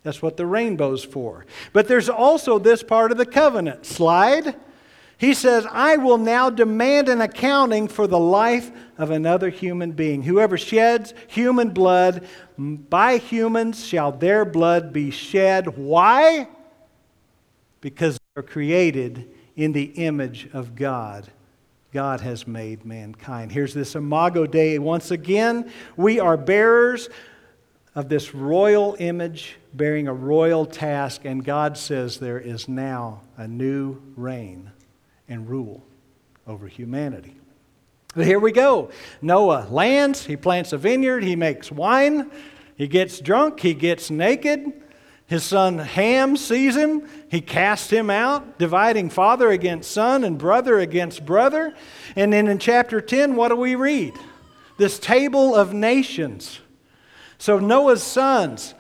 That's 0.04 0.22
what 0.22 0.38
the 0.38 0.46
rainbow's 0.46 1.04
for. 1.04 1.46
But 1.74 1.88
there's 1.88 2.10
also 2.10 2.60
this 2.60 2.84
part 2.84 3.12
of 3.12 3.18
the 3.18 3.26
covenant. 3.26 3.86
Slide. 3.86 4.56
He 5.18 5.36
says, 5.36 5.68
I 5.70 5.98
will 5.98 6.18
now 6.18 6.50
demand 6.50 7.08
an 7.08 7.22
accounting 7.22 7.88
for 7.88 8.08
the 8.08 8.18
life 8.18 8.72
of 8.98 9.12
another 9.12 9.50
human 9.50 9.92
being. 9.92 10.24
Whoever 10.24 10.58
sheds 10.58 11.14
human 11.28 11.70
blood, 11.70 12.28
by 12.58 13.18
humans 13.18 13.86
shall 13.86 14.12
their 14.12 14.46
blood 14.46 14.92
be 14.92 15.12
shed. 15.12 15.78
Why? 15.78 16.48
Because 17.82 18.18
they're 18.34 18.42
created 18.42 19.30
in 19.56 19.74
the 19.74 19.84
image 19.84 20.50
of 20.54 20.74
God. 20.74 21.30
God 21.94 22.22
has 22.22 22.48
made 22.48 22.84
mankind. 22.84 23.52
Here's 23.52 23.76
this 23.76 23.96
Imago 23.96 24.48
Dei 24.48 24.80
once 24.80 25.12
again. 25.12 25.72
We 25.98 26.20
are 26.20 26.38
bearers 26.38 27.10
of 27.94 28.08
this 28.08 28.34
royal 28.34 28.96
image 29.00 29.58
bearing 29.74 30.08
a 30.08 30.14
royal 30.14 30.66
task, 30.66 31.26
and 31.26 31.44
God 31.44 31.78
says 31.78 32.20
there 32.20 32.40
is 32.40 32.68
now 32.68 33.22
a 33.38 33.48
new 33.48 34.02
reign 34.16 34.72
and 35.28 35.50
rule 35.50 35.84
over 36.48 36.68
humanity. 36.68 37.36
But 38.16 38.26
here 38.26 38.40
we 38.40 38.52
go. 38.52 38.92
Noah 39.22 39.68
lands, 39.70 40.26
he 40.26 40.36
plants 40.36 40.74
a 40.74 40.78
vineyard, 40.78 41.24
he 41.24 41.36
makes 41.36 41.72
wine, 41.72 42.32
he 42.76 42.88
gets 42.88 43.20
drunk, 43.20 43.60
he 43.60 43.74
gets 43.74 44.10
naked. 44.10 44.74
His 45.28 45.46
son 45.46 45.78
Ham 45.78 46.36
sees 46.36 46.76
him. 46.76 47.08
He 47.30 47.40
casts 47.40 47.90
him 47.90 48.10
out, 48.10 48.60
dividing 48.60 49.10
father 49.10 49.50
against 49.50 49.90
son 49.90 50.26
and 50.26 50.38
brother 50.38 50.78
against 50.78 51.26
brother. 51.26 51.74
And 52.18 52.34
then 52.34 52.50
in 52.50 52.60
chapter 52.60 53.00
10, 53.00 53.38
what 53.38 53.48
do 53.48 53.56
we 53.56 53.76
read? 53.76 54.14
This 54.78 55.00
table 55.00 55.56
of 55.56 55.74
nations 55.74 56.60
so 57.42 57.58
Noah's 57.58 58.04
sons 58.04 58.76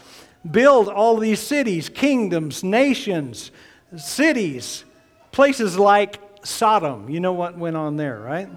build 0.51 0.87
all 0.87 1.17
these 1.17 1.39
cities, 1.39 1.89
kingdoms, 1.89 2.63
nations, 2.63 3.49
cities, 3.97 4.85
places 5.31 5.79
like 5.79 6.21
Sodom. 6.43 7.09
You 7.09 7.21
know 7.21 7.33
what 7.33 7.57
went 7.57 7.75
on 7.75 7.97
there, 7.97 8.19
right? 8.19 8.47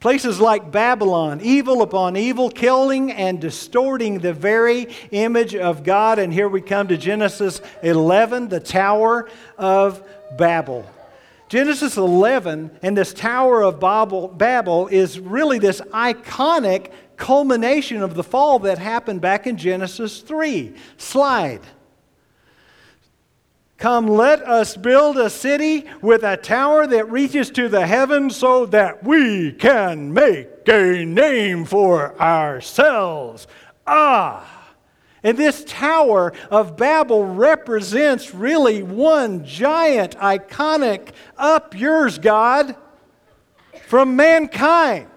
Places 0.00 0.40
like 0.40 0.72
Babylon, 0.72 1.40
evil 1.40 1.82
upon 1.82 2.16
evil, 2.16 2.50
killing 2.50 3.12
and 3.12 3.40
distorting 3.40 4.18
the 4.18 4.32
very 4.32 4.88
image 5.12 5.54
of 5.54 5.84
God. 5.84 6.18
And 6.18 6.32
here 6.32 6.48
we 6.48 6.60
come 6.60 6.88
to 6.88 6.96
Genesis 6.96 7.60
11, 7.84 8.48
the 8.48 8.58
Tower 8.58 9.30
of 9.56 10.02
Babel. 10.36 10.84
Genesis 11.48 11.96
11 11.96 12.78
and 12.82 12.96
this 12.96 13.14
Tower 13.14 13.62
of 13.62 13.78
Babel 13.78 14.88
is 14.88 15.20
really 15.20 15.60
this 15.60 15.80
iconic 15.92 16.90
culmination 17.18 18.02
of 18.02 18.14
the 18.14 18.24
fall 18.24 18.60
that 18.60 18.78
happened 18.78 19.20
back 19.20 19.46
in 19.46 19.58
Genesis 19.58 20.20
3. 20.20 20.72
Slide. 20.96 21.60
Come, 23.76 24.08
let 24.08 24.42
us 24.42 24.76
build 24.76 25.18
a 25.18 25.30
city 25.30 25.84
with 26.00 26.24
a 26.24 26.36
tower 26.36 26.86
that 26.86 27.10
reaches 27.10 27.50
to 27.50 27.68
the 27.68 27.86
heavens 27.86 28.34
so 28.34 28.66
that 28.66 29.04
we 29.04 29.52
can 29.52 30.12
make 30.12 30.48
a 30.68 31.04
name 31.04 31.64
for 31.64 32.20
ourselves. 32.20 33.46
Ah! 33.86 34.58
And 35.22 35.36
this 35.36 35.64
Tower 35.64 36.32
of 36.50 36.76
Babel 36.76 37.24
represents 37.24 38.34
really 38.34 38.82
one 38.82 39.44
giant, 39.44 40.16
iconic, 40.18 41.10
up 41.36 41.76
yours, 41.76 42.18
God, 42.18 42.76
from 43.86 44.16
mankind. 44.16 45.08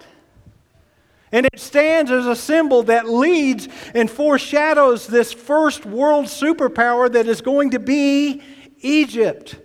And 1.32 1.46
it 1.46 1.58
stands 1.58 2.10
as 2.10 2.26
a 2.26 2.36
symbol 2.36 2.82
that 2.84 3.08
leads 3.08 3.66
and 3.94 4.10
foreshadows 4.10 5.06
this 5.06 5.32
first 5.32 5.86
world 5.86 6.26
superpower 6.26 7.10
that 7.10 7.26
is 7.26 7.40
going 7.40 7.70
to 7.70 7.78
be 7.78 8.42
Egypt. 8.80 9.56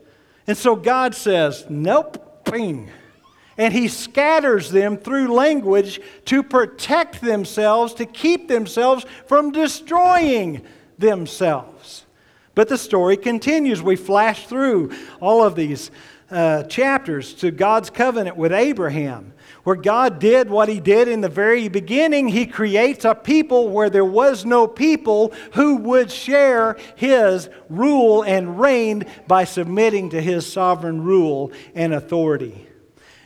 And 0.48 0.58
so 0.58 0.78
God 0.78 1.14
says, 1.14 1.66
Nope, 1.70 2.46
bing. 2.50 2.90
And 3.58 3.74
he 3.74 3.88
scatters 3.90 4.70
them 4.70 4.98
through 4.98 5.34
language 5.34 6.00
to 6.26 6.42
protect 6.44 7.22
themselves, 7.22 7.94
to 7.96 8.06
keep 8.06 8.48
themselves 8.48 9.06
from 9.26 9.52
destroying 9.52 10.62
themselves. 10.98 12.06
But 12.56 12.70
the 12.70 12.78
story 12.78 13.18
continues. 13.18 13.82
We 13.82 13.96
flash 13.96 14.48
through 14.48 14.92
all 15.20 15.44
of 15.44 15.56
these 15.56 15.92
uh, 16.30 16.64
chapters 16.64 17.34
to 17.36 17.52
God's 17.52 17.90
covenant 17.90 18.38
with 18.38 18.52
Abraham 18.54 19.34
where 19.68 19.76
God 19.76 20.20
did 20.20 20.50
what 20.50 20.70
He 20.70 20.80
did 20.80 21.10
in 21.10 21.20
the 21.20 21.28
very 21.28 21.68
beginning. 21.68 22.30
He 22.30 22.46
creates 22.46 23.04
a 23.04 23.14
people 23.14 23.68
where 23.68 23.90
there 23.90 24.06
was 24.06 24.46
no 24.46 24.66
people 24.66 25.34
who 25.56 25.76
would 25.76 26.10
share 26.10 26.78
His 26.96 27.50
rule 27.68 28.24
and 28.24 28.62
reign 28.62 29.04
by 29.28 29.44
submitting 29.44 30.12
to 30.12 30.22
His 30.22 30.50
sovereign 30.50 31.04
rule 31.04 31.52
and 31.76 31.94
authority. 31.94 32.66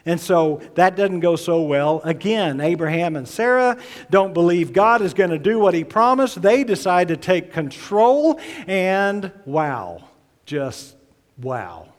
And 0.04 0.20
so 0.20 0.64
that 0.74 0.96
doesn't 0.96 1.20
go 1.20 1.36
so 1.36 1.62
well. 1.62 2.02
Again, 2.04 2.60
Abraham 2.60 3.16
and 3.16 3.28
Sarah 3.28 3.78
don't 4.10 4.34
believe 4.34 4.74
God 4.74 5.04
is 5.04 5.14
going 5.14 5.30
to 5.30 5.38
do 5.38 5.60
what 5.60 5.76
He 5.76 5.84
promised. 5.84 6.42
They 6.42 6.64
decide 6.64 7.10
to 7.10 7.18
take 7.18 7.54
control, 7.54 8.40
and 8.66 9.32
wow, 9.46 10.06
just 10.48 10.96
wow. 11.38 11.91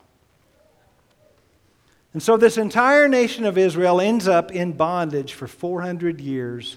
And 2.12 2.22
so 2.22 2.36
this 2.36 2.58
entire 2.58 3.08
nation 3.08 3.44
of 3.44 3.56
Israel 3.56 4.00
ends 4.00 4.28
up 4.28 4.52
in 4.52 4.72
bondage 4.72 5.32
for 5.32 5.46
400 5.46 6.20
years 6.20 6.76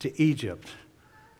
to 0.00 0.20
Egypt, 0.20 0.68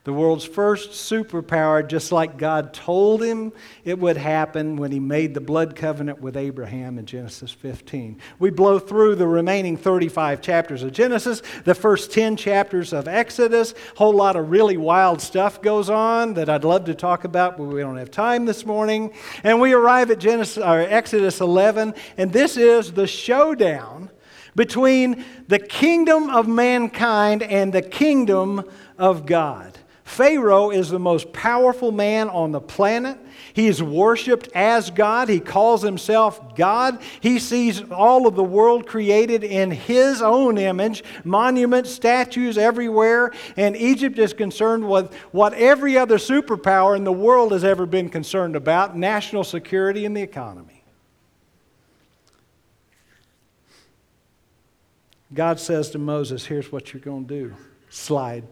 the 0.06 0.12
world's 0.12 0.44
first 0.44 0.90
superpower, 0.90 1.84
just 1.84 2.12
like 2.12 2.38
God 2.38 2.72
told 2.72 3.20
him 3.20 3.52
it 3.84 3.98
would 3.98 4.16
happen 4.16 4.76
when 4.76 4.92
he 4.92 5.00
made 5.00 5.34
the 5.34 5.40
blood 5.40 5.74
covenant 5.74 6.20
with 6.20 6.36
Abraham 6.36 6.96
in 6.96 7.06
Genesis 7.06 7.50
15. 7.50 8.20
We 8.38 8.50
blow 8.50 8.78
through 8.78 9.16
the 9.16 9.26
remaining 9.26 9.76
35 9.76 10.40
chapters 10.40 10.84
of 10.84 10.92
Genesis, 10.92 11.42
the 11.64 11.74
first 11.74 12.12
10 12.12 12.36
chapters 12.36 12.92
of 12.92 13.08
Exodus. 13.08 13.72
A 13.72 13.98
whole 13.98 14.12
lot 14.12 14.36
of 14.36 14.48
really 14.48 14.76
wild 14.76 15.20
stuff 15.20 15.60
goes 15.60 15.90
on 15.90 16.34
that 16.34 16.48
I'd 16.48 16.62
love 16.62 16.84
to 16.84 16.94
talk 16.94 17.24
about, 17.24 17.56
but 17.56 17.64
we 17.64 17.80
don't 17.80 17.96
have 17.96 18.12
time 18.12 18.44
this 18.44 18.64
morning. 18.64 19.12
And 19.42 19.60
we 19.60 19.72
arrive 19.72 20.12
at 20.12 20.20
Genesis, 20.20 20.58
or 20.58 20.82
Exodus 20.82 21.40
11, 21.40 21.94
and 22.16 22.32
this 22.32 22.56
is 22.56 22.92
the 22.92 23.08
showdown 23.08 24.10
between 24.54 25.24
the 25.48 25.58
kingdom 25.58 26.30
of 26.30 26.46
mankind 26.46 27.42
and 27.42 27.72
the 27.72 27.82
kingdom 27.82 28.62
of 28.96 29.26
God. 29.26 29.75
Pharaoh 30.06 30.70
is 30.70 30.88
the 30.88 31.00
most 31.00 31.32
powerful 31.32 31.90
man 31.90 32.28
on 32.28 32.52
the 32.52 32.60
planet. 32.60 33.18
He 33.52 33.66
is 33.66 33.82
worshiped 33.82 34.48
as 34.54 34.88
God. 34.88 35.28
He 35.28 35.40
calls 35.40 35.82
himself 35.82 36.54
God. 36.54 37.02
He 37.20 37.40
sees 37.40 37.82
all 37.90 38.28
of 38.28 38.36
the 38.36 38.44
world 38.44 38.86
created 38.86 39.42
in 39.42 39.72
his 39.72 40.22
own 40.22 40.58
image, 40.58 41.02
monuments, 41.24 41.90
statues 41.90 42.56
everywhere. 42.56 43.32
And 43.56 43.76
Egypt 43.76 44.16
is 44.20 44.32
concerned 44.32 44.88
with 44.88 45.12
what 45.32 45.54
every 45.54 45.98
other 45.98 46.18
superpower 46.18 46.96
in 46.96 47.02
the 47.02 47.12
world 47.12 47.50
has 47.50 47.64
ever 47.64 47.84
been 47.84 48.08
concerned 48.08 48.54
about 48.54 48.96
national 48.96 49.42
security 49.42 50.06
and 50.06 50.16
the 50.16 50.22
economy. 50.22 50.84
God 55.34 55.58
says 55.58 55.90
to 55.90 55.98
Moses, 55.98 56.46
Here's 56.46 56.70
what 56.70 56.92
you're 56.92 57.02
going 57.02 57.26
to 57.26 57.34
do 57.34 57.54
slide. 57.90 58.44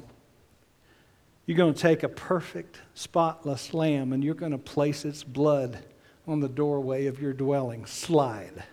You're 1.46 1.56
going 1.56 1.74
to 1.74 1.80
take 1.80 2.02
a 2.02 2.08
perfect, 2.08 2.80
spotless 2.94 3.74
lamb 3.74 4.12
and 4.12 4.24
you're 4.24 4.34
going 4.34 4.52
to 4.52 4.58
place 4.58 5.04
its 5.04 5.22
blood 5.22 5.84
on 6.26 6.40
the 6.40 6.48
doorway 6.48 7.06
of 7.06 7.20
your 7.20 7.32
dwelling. 7.32 7.84
Slide. 7.86 8.64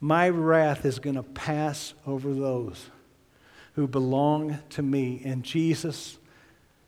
My 0.00 0.28
wrath 0.28 0.84
is 0.84 0.98
going 0.98 1.14
to 1.14 1.22
pass 1.22 1.94
over 2.06 2.34
those 2.34 2.90
who 3.74 3.86
belong 3.86 4.58
to 4.70 4.82
me. 4.82 5.22
And 5.24 5.44
Jesus 5.44 6.18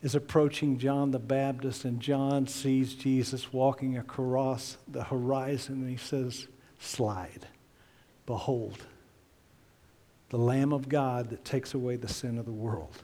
is 0.03 0.15
approaching 0.15 0.79
John 0.79 1.13
the 1.13 1.19
Baptist, 1.19 1.85
and 1.85 2.01
John 2.01 2.47
sees 2.47 2.95
Jesus 2.95 3.53
walking 3.53 3.97
across 3.97 4.77
the 4.87 5.05
horizon, 5.05 5.77
and 5.77 5.89
he 5.89 5.97
says, 5.97 6.47
Slide. 6.79 7.47
Behold, 8.27 8.85
the 10.29 10.39
Lamb 10.39 10.73
of 10.73 10.89
God 10.89 11.31
that 11.31 11.45
takes 11.45 11.73
away 11.73 11.97
the 11.97 12.09
sin 12.09 12.39
of 12.39 12.45
the 12.45 12.53
world. 12.53 13.03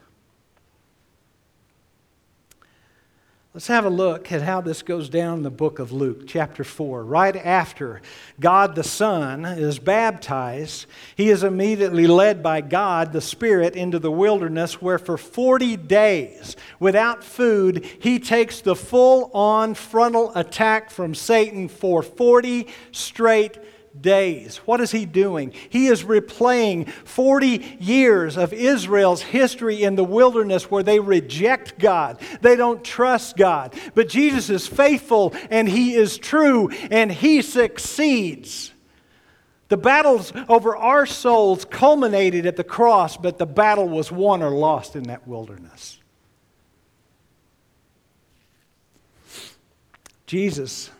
Let's 3.53 3.67
have 3.67 3.85
a 3.85 3.91
look 3.91 4.31
at 4.31 4.43
how 4.43 4.61
this 4.61 4.81
goes 4.81 5.09
down 5.09 5.39
in 5.39 5.43
the 5.43 5.51
book 5.51 5.81
of 5.81 5.91
Luke, 5.91 6.29
chapter 6.29 6.63
4. 6.63 7.03
Right 7.03 7.35
after 7.35 8.01
God 8.39 8.77
the 8.77 8.85
Son 8.85 9.45
is 9.45 9.81
baptized, 9.81 10.87
he 11.17 11.31
is 11.31 11.43
immediately 11.43 12.07
led 12.07 12.45
by 12.45 12.61
God 12.61 13.13
the 13.13 13.21
Spirit 13.21 13.75
into 13.75 13.99
the 13.99 14.09
wilderness, 14.09 14.81
where 14.81 15.01
for 15.01 15.19
40 15.19 15.77
days, 15.79 16.55
without 16.79 17.25
food, 17.25 17.85
he 17.99 18.21
takes 18.21 18.61
the 18.61 18.77
full 18.77 19.33
on 19.35 19.75
frontal 19.75 20.31
attack 20.37 20.89
from 20.89 21.13
Satan 21.13 21.67
for 21.67 22.05
40 22.05 22.69
straight 22.93 23.59
days. 24.03 24.59
What 24.59 24.81
is 24.81 24.91
he 24.91 25.05
doing? 25.05 25.53
He 25.69 25.87
is 25.87 26.05
replaying 26.05 26.89
40 26.89 27.77
years 27.81 28.37
of 28.37 28.53
Israel's 28.53 29.23
history 29.23 29.83
in 29.83 29.97
the 29.97 30.05
wilderness 30.05 30.71
where 30.71 30.83
they 30.83 31.01
reject 31.01 31.79
God. 31.79 32.21
They 32.41 32.57
don't 32.57 32.85
trust 32.85 33.37
God. 33.37 33.75
But 33.95 34.09
Jesus 34.09 34.51
is 34.51 34.67
faithful 34.67 35.35
and 35.51 35.69
he 35.69 35.95
is 35.95 36.19
true 36.19 36.71
and 36.91 37.11
he 37.11 37.43
succeeds. 37.43 38.73
The 39.69 39.77
battles 39.77 40.33
over 40.49 40.77
our 40.77 41.07
souls 41.07 41.65
culminated 41.65 42.45
at 42.45 42.57
the 42.57 42.65
cross, 42.65 43.17
but 43.17 43.39
the 43.39 43.47
battle 43.47 43.89
was 43.89 44.11
won 44.11 44.43
or 44.43 44.51
lost 44.51 44.97
in 44.97 45.05
that 45.05 45.29
wilderness. 45.29 45.99
Jesus 50.27 50.91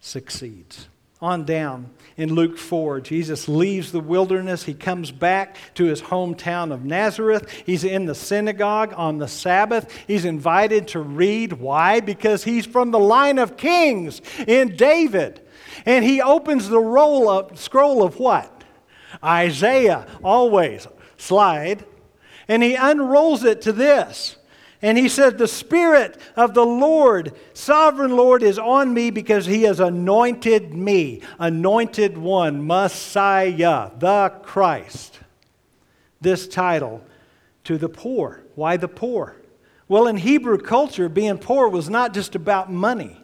succeeds 0.00 0.88
on 1.20 1.44
down 1.44 1.90
in 2.16 2.34
Luke 2.34 2.58
4. 2.58 3.00
Jesus 3.00 3.48
leaves 3.48 3.92
the 3.92 4.00
wilderness. 4.00 4.64
He 4.64 4.74
comes 4.74 5.10
back 5.10 5.56
to 5.74 5.84
his 5.84 6.02
hometown 6.02 6.72
of 6.72 6.84
Nazareth. 6.84 7.50
He's 7.64 7.84
in 7.84 8.06
the 8.06 8.14
synagogue 8.14 8.92
on 8.96 9.18
the 9.18 9.28
Sabbath. 9.28 9.92
He's 10.06 10.24
invited 10.24 10.88
to 10.88 11.00
read. 11.00 11.54
Why? 11.54 12.00
Because 12.00 12.44
he's 12.44 12.66
from 12.66 12.90
the 12.90 12.98
line 12.98 13.38
of 13.38 13.56
kings 13.56 14.20
in 14.46 14.76
David. 14.76 15.40
And 15.84 16.04
he 16.04 16.20
opens 16.20 16.68
the 16.68 16.80
roll 16.80 17.28
up, 17.28 17.56
scroll 17.56 18.02
of 18.02 18.18
what? 18.18 18.64
Isaiah, 19.22 20.06
always. 20.22 20.86
Slide. 21.16 21.84
And 22.48 22.62
he 22.62 22.74
unrolls 22.74 23.44
it 23.44 23.62
to 23.62 23.72
this 23.72 24.35
and 24.82 24.98
he 24.98 25.08
said, 25.08 25.38
The 25.38 25.48
Spirit 25.48 26.18
of 26.36 26.54
the 26.54 26.64
Lord, 26.64 27.32
sovereign 27.54 28.16
Lord, 28.16 28.42
is 28.42 28.58
on 28.58 28.92
me 28.92 29.10
because 29.10 29.46
he 29.46 29.62
has 29.62 29.80
anointed 29.80 30.74
me, 30.74 31.22
anointed 31.38 32.18
one, 32.18 32.66
Messiah, 32.66 33.90
the 33.98 34.32
Christ. 34.42 35.18
This 36.20 36.46
title 36.46 37.02
to 37.64 37.78
the 37.78 37.88
poor. 37.88 38.42
Why 38.54 38.76
the 38.76 38.88
poor? 38.88 39.36
Well, 39.88 40.08
in 40.08 40.16
Hebrew 40.16 40.58
culture, 40.58 41.08
being 41.08 41.38
poor 41.38 41.68
was 41.68 41.88
not 41.88 42.12
just 42.12 42.34
about 42.34 42.70
money. 42.70 43.16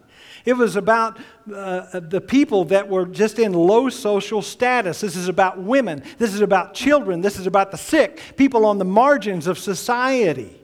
It 0.45 0.55
was 0.55 0.75
about 0.75 1.19
uh, 1.55 2.01
the 2.01 2.21
people 2.21 2.65
that 2.67 2.89
were 2.89 3.07
just 3.07 3.39
in 3.39 3.53
low 3.53 3.89
social 3.89 4.43
status. 4.43 5.01
This 5.01 5.15
is 5.15 5.29
about 5.29 5.61
women. 5.61 6.03
This 6.19 6.35
is 6.35 6.41
about 6.41 6.75
children. 6.75 7.21
This 7.21 7.39
is 7.39 7.47
about 7.47 7.71
the 7.71 7.79
sick, 7.79 8.21
people 8.37 8.65
on 8.65 8.79
the 8.79 8.85
margins 8.85 9.47
of 9.47 9.59
society. 9.59 10.62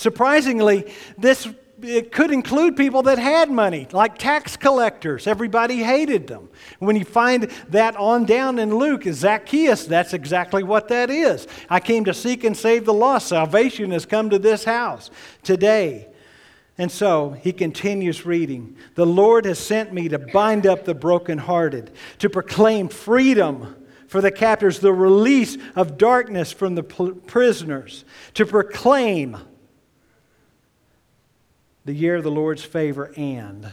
Surprisingly, 0.00 0.90
this 1.18 1.46
it 1.82 2.10
could 2.10 2.30
include 2.30 2.74
people 2.74 3.02
that 3.02 3.18
had 3.18 3.50
money, 3.50 3.86
like 3.92 4.16
tax 4.16 4.56
collectors. 4.56 5.26
Everybody 5.26 5.82
hated 5.82 6.26
them. 6.26 6.48
When 6.78 6.96
you 6.96 7.04
find 7.04 7.50
that 7.68 7.96
on 7.96 8.24
down 8.24 8.58
in 8.58 8.74
Luke, 8.74 9.02
Zacchaeus, 9.04 9.84
that's 9.84 10.14
exactly 10.14 10.62
what 10.62 10.88
that 10.88 11.10
is. 11.10 11.46
I 11.68 11.80
came 11.80 12.06
to 12.06 12.14
seek 12.14 12.44
and 12.44 12.56
save 12.56 12.86
the 12.86 12.94
lost. 12.94 13.28
Salvation 13.28 13.90
has 13.90 14.06
come 14.06 14.30
to 14.30 14.38
this 14.38 14.64
house 14.64 15.10
today. 15.42 16.08
And 16.78 16.90
so 16.90 17.36
he 17.42 17.52
continues 17.52 18.24
reading 18.24 18.78
The 18.94 19.04
Lord 19.04 19.44
has 19.44 19.58
sent 19.58 19.92
me 19.92 20.08
to 20.08 20.18
bind 20.18 20.66
up 20.66 20.86
the 20.86 20.94
brokenhearted, 20.94 21.90
to 22.20 22.30
proclaim 22.30 22.88
freedom 22.88 23.76
for 24.06 24.22
the 24.22 24.30
captors, 24.30 24.78
the 24.78 24.94
release 24.94 25.58
of 25.76 25.98
darkness 25.98 26.52
from 26.52 26.74
the 26.74 26.82
prisoners, 26.82 28.06
to 28.32 28.46
proclaim 28.46 29.36
the 31.84 31.92
year 31.92 32.16
of 32.16 32.24
the 32.24 32.30
Lord's 32.30 32.64
favor 32.64 33.12
and 33.16 33.72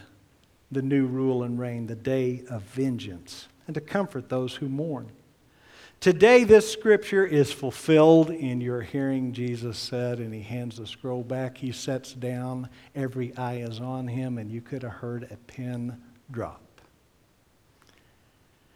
the 0.71 0.81
new 0.81 1.05
rule 1.05 1.43
and 1.43 1.59
reign, 1.59 1.87
the 1.87 1.95
day 1.95 2.43
of 2.49 2.61
vengeance, 2.63 3.47
and 3.67 3.73
to 3.75 3.81
comfort 3.81 4.29
those 4.29 4.55
who 4.55 4.67
mourn. 4.67 5.09
Today, 5.99 6.43
this 6.43 6.71
scripture 6.71 7.25
is 7.25 7.51
fulfilled 7.51 8.29
in 8.29 8.61
your 8.61 8.81
hearing, 8.81 9.33
Jesus 9.33 9.79
said, 9.79 10.19
and 10.19 10.31
he 10.31 10.41
hands 10.41 10.77
the 10.77 10.85
scroll 10.85 11.23
back. 11.23 11.57
He 11.57 11.71
sets 11.71 12.13
down, 12.13 12.69
every 12.95 13.35
eye 13.35 13.57
is 13.57 13.79
on 13.79 14.07
him, 14.07 14.37
and 14.37 14.51
you 14.51 14.61
could 14.61 14.83
have 14.83 14.91
heard 14.91 15.27
a 15.31 15.37
pin 15.51 15.99
drop. 16.29 16.61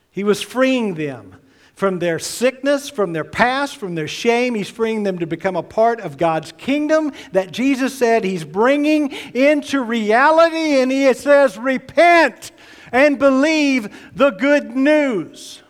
He 0.10 0.24
was 0.24 0.42
freeing 0.42 0.96
them 0.96 1.36
from 1.82 1.98
their 1.98 2.20
sickness, 2.20 2.90
from 2.90 3.12
their 3.12 3.24
past, 3.24 3.76
from 3.76 3.96
their 3.96 4.08
shame. 4.08 4.54
He's 4.54 4.70
freeing 4.70 5.02
them 5.02 5.18
to 5.18 5.26
become 5.26 5.56
a 5.56 5.64
part 5.64 6.00
of 6.00 6.16
God's 6.16 6.52
kingdom 6.52 7.12
that 7.32 7.52
Jesus 7.52 7.98
said 7.98 8.24
He's 8.24 8.44
bringing 8.44 9.12
into 9.34 9.82
reality. 9.82 10.80
And 10.80 10.92
He 10.92 11.12
says, 11.16 11.58
Repent 11.58 12.52
and 12.92 13.18
believe 13.18 14.12
the 14.16 14.30
good 14.30 14.76
news. 14.76 15.64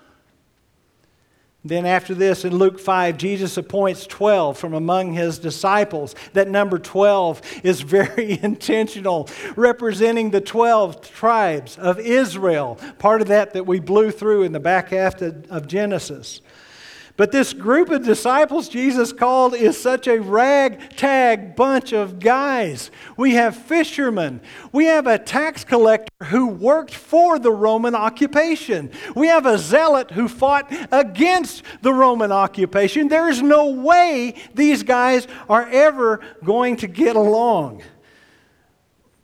Then, 1.64 1.86
after 1.86 2.16
this, 2.16 2.44
in 2.44 2.56
Luke 2.56 2.80
5, 2.80 3.18
Jesus 3.18 3.56
appoints 3.56 4.08
12 4.08 4.58
from 4.58 4.74
among 4.74 5.14
his 5.14 5.38
disciples. 5.38 6.16
That 6.34 6.48
number 6.48 6.80
12 6.80 7.42
is 7.64 7.82
very 7.82 8.40
intentional, 8.44 9.30
representing 9.56 10.32
the 10.32 10.42
12 10.42 11.02
tribes 11.12 11.78
of 11.78 12.00
Israel, 12.00 12.80
part 12.98 13.22
of 13.22 13.28
that 13.28 13.54
that 13.54 13.68
we 13.68 13.80
blew 13.80 14.10
through 14.10 14.42
in 14.42 14.54
the 14.54 14.60
back 14.60 14.90
half 14.90 15.22
of 15.22 15.68
Genesis. 15.68 16.42
But 17.18 17.32
this 17.32 17.54
group 17.54 17.90
of 17.90 18.04
disciples 18.04 18.70
Jesus 18.70 19.12
called 19.12 19.54
is 19.54 19.80
such 19.80 20.08
a 20.08 20.20
ragtag 20.20 21.56
bunch 21.56 21.92
of 21.92 22.20
guys. 22.20 22.90
We 23.18 23.34
have 23.34 23.56
fishermen. 23.56 24.42
We 24.72 24.86
have 24.86 25.08
a 25.08 25.20
tax 25.20 25.64
collector 25.64 26.26
who 26.26 26.48
worked 26.48 26.94
for 26.94 27.38
the 27.38 27.52
Roman 27.52 27.96
occupation. 27.96 28.92
We 29.16 29.28
have 29.28 29.46
a 29.46 29.58
zealot 29.58 30.12
who 30.12 30.28
fought 30.28 30.72
against 30.92 31.64
the 31.82 31.94
Roman 31.94 32.32
occupation. 32.32 33.08
There 33.08 33.30
is 33.30 33.42
no 33.42 33.68
way 33.72 34.36
these 34.54 34.84
guys 34.84 35.28
are 35.50 35.68
ever 35.68 36.22
going 36.44 36.78
to 36.78 36.88
get 36.88 37.16
along. 37.16 37.84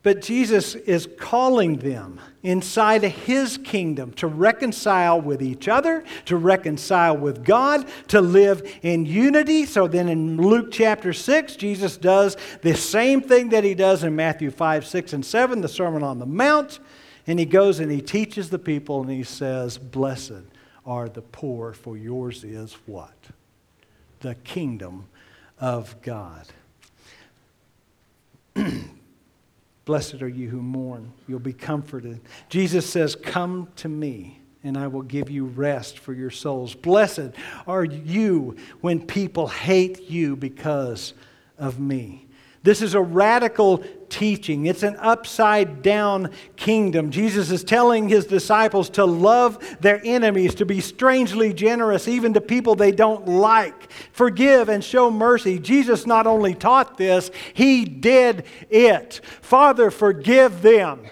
But 0.02 0.22
Jesus 0.22 0.74
is 0.74 1.08
calling 1.18 1.78
them 1.78 2.20
inside 2.42 3.02
his 3.02 3.58
kingdom 3.58 4.12
to 4.12 4.26
reconcile 4.26 5.20
with 5.20 5.42
each 5.42 5.66
other, 5.68 6.04
to 6.24 6.36
reconcile 6.36 7.16
with 7.16 7.44
God, 7.44 7.86
to 8.08 8.20
live 8.20 8.78
in 8.82 9.06
unity. 9.06 9.66
So 9.66 9.88
then 9.88 10.08
in 10.08 10.36
Luke 10.36 10.70
chapter 10.70 11.12
6, 11.12 11.56
Jesus 11.56 11.96
does 11.96 12.36
the 12.62 12.74
same 12.74 13.20
thing 13.20 13.48
that 13.50 13.64
he 13.64 13.74
does 13.74 14.04
in 14.04 14.14
Matthew 14.14 14.50
5, 14.50 14.86
6, 14.86 15.12
and 15.12 15.26
7, 15.26 15.60
the 15.60 15.68
Sermon 15.68 16.02
on 16.02 16.18
the 16.18 16.26
Mount. 16.26 16.78
And 17.26 17.38
he 17.38 17.44
goes 17.44 17.80
and 17.80 17.90
he 17.90 18.00
teaches 18.00 18.50
the 18.50 18.58
people 18.58 19.02
and 19.02 19.10
he 19.10 19.24
says, 19.24 19.76
Blessed 19.76 20.44
are 20.86 21.08
the 21.08 21.22
poor, 21.22 21.72
for 21.72 21.96
yours 21.96 22.44
is 22.44 22.74
what? 22.86 23.14
The 24.20 24.34
kingdom 24.36 25.06
of 25.60 26.00
God. 26.02 26.46
Blessed 29.88 30.20
are 30.20 30.28
you 30.28 30.50
who 30.50 30.60
mourn, 30.60 31.14
you'll 31.26 31.38
be 31.38 31.54
comforted. 31.54 32.20
Jesus 32.50 32.84
says, 32.84 33.16
Come 33.16 33.68
to 33.76 33.88
me, 33.88 34.38
and 34.62 34.76
I 34.76 34.86
will 34.86 35.00
give 35.00 35.30
you 35.30 35.46
rest 35.46 35.98
for 35.98 36.12
your 36.12 36.28
souls. 36.28 36.74
Blessed 36.74 37.30
are 37.66 37.84
you 37.84 38.54
when 38.82 39.06
people 39.06 39.46
hate 39.46 40.10
you 40.10 40.36
because 40.36 41.14
of 41.56 41.80
me. 41.80 42.27
This 42.62 42.82
is 42.82 42.94
a 42.94 43.00
radical 43.00 43.84
teaching. 44.08 44.66
It's 44.66 44.82
an 44.82 44.96
upside 44.96 45.82
down 45.82 46.30
kingdom. 46.56 47.10
Jesus 47.10 47.50
is 47.50 47.62
telling 47.62 48.08
his 48.08 48.26
disciples 48.26 48.90
to 48.90 49.04
love 49.04 49.76
their 49.80 50.00
enemies, 50.04 50.54
to 50.56 50.66
be 50.66 50.80
strangely 50.80 51.52
generous 51.52 52.08
even 52.08 52.34
to 52.34 52.40
people 52.40 52.74
they 52.74 52.90
don't 52.90 53.26
like, 53.26 53.92
forgive 54.12 54.68
and 54.68 54.82
show 54.82 55.10
mercy. 55.10 55.58
Jesus 55.58 56.06
not 56.06 56.26
only 56.26 56.54
taught 56.54 56.98
this, 56.98 57.30
he 57.54 57.84
did 57.84 58.44
it. 58.70 59.20
Father, 59.40 59.90
forgive 59.90 60.62
them, 60.62 61.04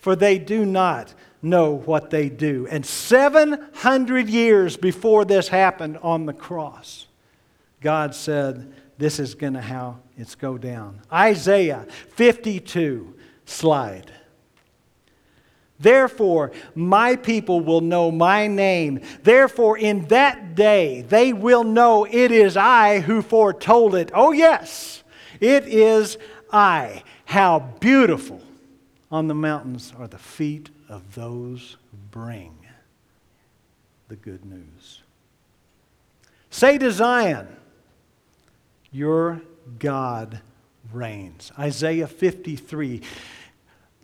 for 0.00 0.14
they 0.14 0.38
do 0.38 0.64
not 0.64 1.12
know 1.42 1.76
what 1.76 2.10
they 2.10 2.28
do. 2.28 2.66
And 2.70 2.84
700 2.84 4.28
years 4.28 4.76
before 4.76 5.24
this 5.24 5.48
happened 5.48 5.98
on 6.02 6.26
the 6.26 6.32
cross, 6.32 7.06
God 7.80 8.14
said, 8.14 8.72
This 8.96 9.18
is 9.18 9.34
going 9.34 9.54
to 9.54 9.60
how 9.60 9.98
it's 10.16 10.34
go 10.34 10.56
down. 10.56 11.00
Isaiah 11.12 11.86
52, 12.10 13.14
slide. 13.44 14.12
Therefore, 15.80 16.52
my 16.74 17.16
people 17.16 17.60
will 17.60 17.80
know 17.80 18.10
my 18.10 18.46
name. 18.46 19.00
Therefore, 19.22 19.76
in 19.76 20.06
that 20.06 20.54
day, 20.54 21.02
they 21.02 21.32
will 21.32 21.64
know 21.64 22.04
it 22.04 22.30
is 22.30 22.56
I 22.56 23.00
who 23.00 23.22
foretold 23.22 23.94
it. 23.94 24.10
Oh, 24.14 24.32
yes, 24.32 25.02
it 25.40 25.66
is 25.66 26.16
I. 26.52 27.02
How 27.24 27.58
beautiful 27.80 28.40
on 29.10 29.26
the 29.26 29.34
mountains 29.34 29.92
are 29.98 30.06
the 30.06 30.18
feet 30.18 30.70
of 30.88 31.14
those 31.14 31.76
who 31.90 31.98
bring 32.10 32.54
the 34.08 34.16
good 34.16 34.44
news. 34.44 35.02
Say 36.50 36.78
to 36.78 36.92
Zion, 36.92 37.48
Your 38.94 39.42
God 39.80 40.40
reigns. 40.92 41.50
Isaiah 41.58 42.06
53 42.06 43.02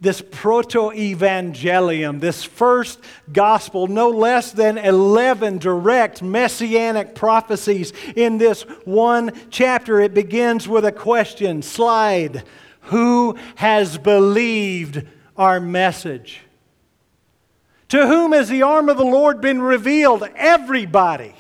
this 0.01 0.23
proto 0.23 0.91
evangelium, 0.93 2.21
this 2.21 2.43
first 2.43 3.01
gospel, 3.31 3.87
no 3.87 4.09
less 4.09 4.51
than 4.51 4.79
11 4.79 5.59
direct 5.59 6.23
messianic 6.23 7.15
prophecies 7.15 7.93
in 8.17 8.39
this 8.39 8.63
one 8.87 9.31
chapter. 9.51 10.01
It 10.01 10.15
begins 10.15 10.67
with 10.67 10.87
a 10.87 10.93
question 10.93 11.61
slide 11.61 12.45
Who 12.85 13.37
has 13.57 13.99
believed 13.99 15.07
our 15.37 15.61
message? 15.61 16.41
To 17.91 18.07
whom 18.07 18.33
has 18.33 18.49
the 18.49 18.63
arm 18.63 18.89
of 18.89 18.97
the 18.97 19.05
Lord 19.05 19.43
been 19.43 19.61
revealed? 19.61 20.27
Everybody. 20.35 21.35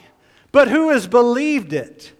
But 0.52 0.68
who 0.68 0.90
has 0.90 1.06
believed 1.06 1.72
it? 1.72 2.12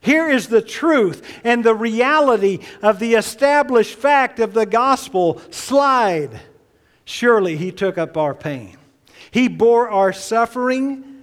Here 0.00 0.28
is 0.28 0.48
the 0.48 0.62
truth 0.62 1.40
and 1.44 1.64
the 1.64 1.74
reality 1.74 2.60
of 2.82 2.98
the 2.98 3.14
established 3.14 3.94
fact 3.94 4.38
of 4.38 4.54
the 4.54 4.66
gospel. 4.66 5.40
Slide. 5.50 6.40
Surely 7.04 7.56
he 7.56 7.72
took 7.72 7.98
up 7.98 8.16
our 8.16 8.34
pain. 8.34 8.76
He 9.30 9.48
bore 9.48 9.88
our 9.88 10.12
suffering 10.12 11.17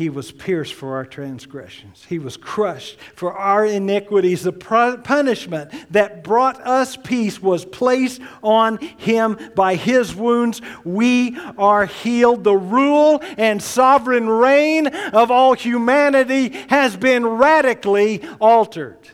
he 0.00 0.08
was 0.08 0.32
pierced 0.32 0.72
for 0.72 0.96
our 0.96 1.04
transgressions. 1.04 2.06
He 2.08 2.18
was 2.18 2.38
crushed 2.38 2.96
for 3.14 3.34
our 3.34 3.66
iniquities. 3.66 4.42
The 4.42 4.50
punishment 4.50 5.70
that 5.92 6.24
brought 6.24 6.58
us 6.66 6.96
peace 6.96 7.42
was 7.42 7.66
placed 7.66 8.22
on 8.42 8.78
him 8.78 9.36
by 9.54 9.74
his 9.74 10.14
wounds. 10.14 10.62
We 10.86 11.38
are 11.58 11.84
healed. 11.84 12.44
The 12.44 12.56
rule 12.56 13.22
and 13.36 13.62
sovereign 13.62 14.26
reign 14.26 14.86
of 14.86 15.30
all 15.30 15.52
humanity 15.52 16.48
has 16.70 16.96
been 16.96 17.26
radically 17.26 18.22
altered. 18.40 19.06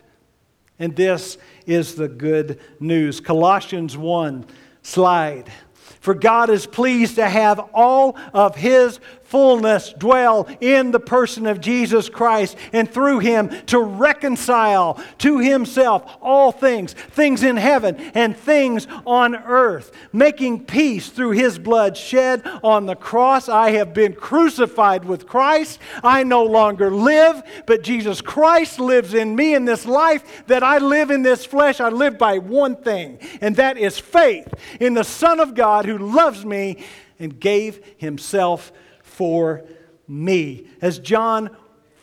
And 0.78 0.94
this 0.94 1.36
is 1.66 1.96
the 1.96 2.06
good 2.06 2.60
news. 2.78 3.20
Colossians 3.20 3.96
1, 3.96 4.46
slide. 4.84 5.50
For 5.98 6.14
God 6.14 6.50
is 6.50 6.66
pleased 6.66 7.16
to 7.16 7.28
have 7.28 7.58
all 7.74 8.16
of 8.32 8.54
his 8.54 9.00
fullness 9.28 9.92
dwell 9.92 10.48
in 10.60 10.92
the 10.92 11.00
person 11.00 11.46
of 11.46 11.60
Jesus 11.60 12.08
Christ 12.08 12.56
and 12.72 12.90
through 12.90 13.18
him 13.18 13.50
to 13.66 13.80
reconcile 13.80 15.00
to 15.18 15.38
himself 15.38 16.16
all 16.20 16.52
things, 16.52 16.92
things 16.92 17.42
in 17.42 17.56
heaven 17.56 17.96
and 18.14 18.36
things 18.36 18.86
on 19.04 19.34
earth, 19.34 19.90
making 20.12 20.64
peace 20.64 21.08
through 21.08 21.32
his 21.32 21.58
blood 21.58 21.96
shed 21.96 22.42
on 22.62 22.86
the 22.86 22.94
cross. 22.94 23.48
I 23.48 23.70
have 23.72 23.92
been 23.92 24.12
crucified 24.12 25.04
with 25.04 25.26
Christ. 25.26 25.80
I 26.04 26.22
no 26.22 26.44
longer 26.44 26.90
live, 26.90 27.42
but 27.66 27.82
Jesus 27.82 28.20
Christ 28.20 28.78
lives 28.78 29.12
in 29.12 29.34
me 29.34 29.54
in 29.54 29.64
this 29.64 29.86
life 29.86 30.44
that 30.46 30.62
I 30.62 30.78
live 30.78 31.10
in 31.10 31.22
this 31.22 31.44
flesh. 31.44 31.80
I 31.80 31.88
live 31.88 32.16
by 32.16 32.38
one 32.38 32.76
thing, 32.76 33.18
and 33.40 33.56
that 33.56 33.76
is 33.76 33.98
faith 33.98 34.52
in 34.80 34.94
the 34.94 35.04
Son 35.04 35.40
of 35.40 35.54
God 35.54 35.84
who 35.84 35.98
loves 35.98 36.44
me 36.44 36.84
and 37.18 37.40
gave 37.40 37.82
himself 37.96 38.72
for 39.16 39.64
me. 40.06 40.66
As 40.82 40.98
John 40.98 41.56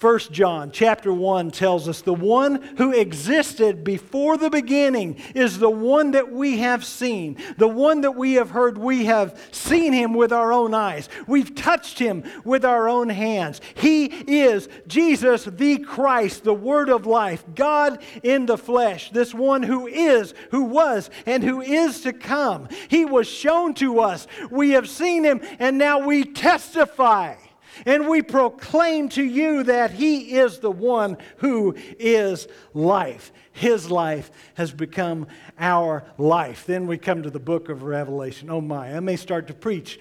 1 0.04 0.20
John 0.32 0.70
chapter 0.70 1.14
1 1.14 1.52
tells 1.52 1.88
us 1.88 2.02
the 2.02 2.14
one 2.14 2.62
who 2.78 2.92
existed 2.92 3.86
before 3.86 4.36
the 4.36 4.50
beginning 4.50 5.16
is 5.34 5.60
the 5.60 5.70
one 5.70 6.12
that 6.12 6.30
we 6.30 6.58
have 6.58 6.84
seen, 6.84 7.38
the 7.58 7.70
one 7.70 8.02
that 8.02 8.12
we 8.12 8.34
have 8.34 8.50
heard. 8.50 8.78
We 8.78 9.06
have 9.06 9.40
seen 9.54 9.94
him 9.94 10.14
with 10.14 10.34
our 10.34 10.52
own 10.52 10.74
eyes, 10.74 11.08
we've 11.26 11.56
touched 11.56 12.00
him 12.00 12.26
with 12.44 12.66
our 12.66 12.90
own 12.90 13.08
hands. 13.08 13.62
He 13.76 14.08
is 14.08 14.68
Jesus 14.88 15.46
the 15.46 15.78
Christ, 15.78 16.44
the 16.44 16.54
Word 16.54 16.90
of 16.90 17.06
life, 17.06 17.46
God 17.56 18.04
in 18.24 18.46
the 18.46 18.58
flesh, 18.58 19.10
this 19.12 19.34
one 19.34 19.64
who 19.64 19.88
is, 19.88 20.34
who 20.52 20.66
was, 20.66 21.10
and 21.26 21.42
who 21.42 21.62
is 21.62 22.02
to 22.02 22.12
come. 22.12 22.68
He 22.90 23.06
was 23.06 23.26
shown 23.26 23.74
to 23.76 24.02
us. 24.02 24.28
We 24.52 24.72
have 24.72 24.90
seen 24.90 25.24
him, 25.24 25.40
and 25.60 25.78
now 25.78 26.06
we 26.06 26.26
testify. 26.26 27.36
And 27.86 28.08
we 28.08 28.22
proclaim 28.22 29.10
to 29.10 29.24
you 29.24 29.64
that 29.64 29.92
He 29.92 30.36
is 30.36 30.60
the 30.60 30.72
one 30.72 31.18
who 31.38 31.76
is 32.00 32.48
life. 32.74 33.32
His 33.52 33.92
life 33.92 34.32
has 34.56 34.72
become 34.72 35.28
our 35.60 36.06
life. 36.18 36.66
Then 36.66 36.88
we 36.88 36.98
come 36.98 37.24
to 37.24 37.30
the 37.30 37.40
book 37.40 37.70
of 37.70 37.84
Revelation. 37.84 38.50
Oh 38.50 38.62
my, 38.62 38.96
I 38.96 39.00
may 39.00 39.16
start 39.16 39.48
to 39.48 39.54
preach 39.54 40.00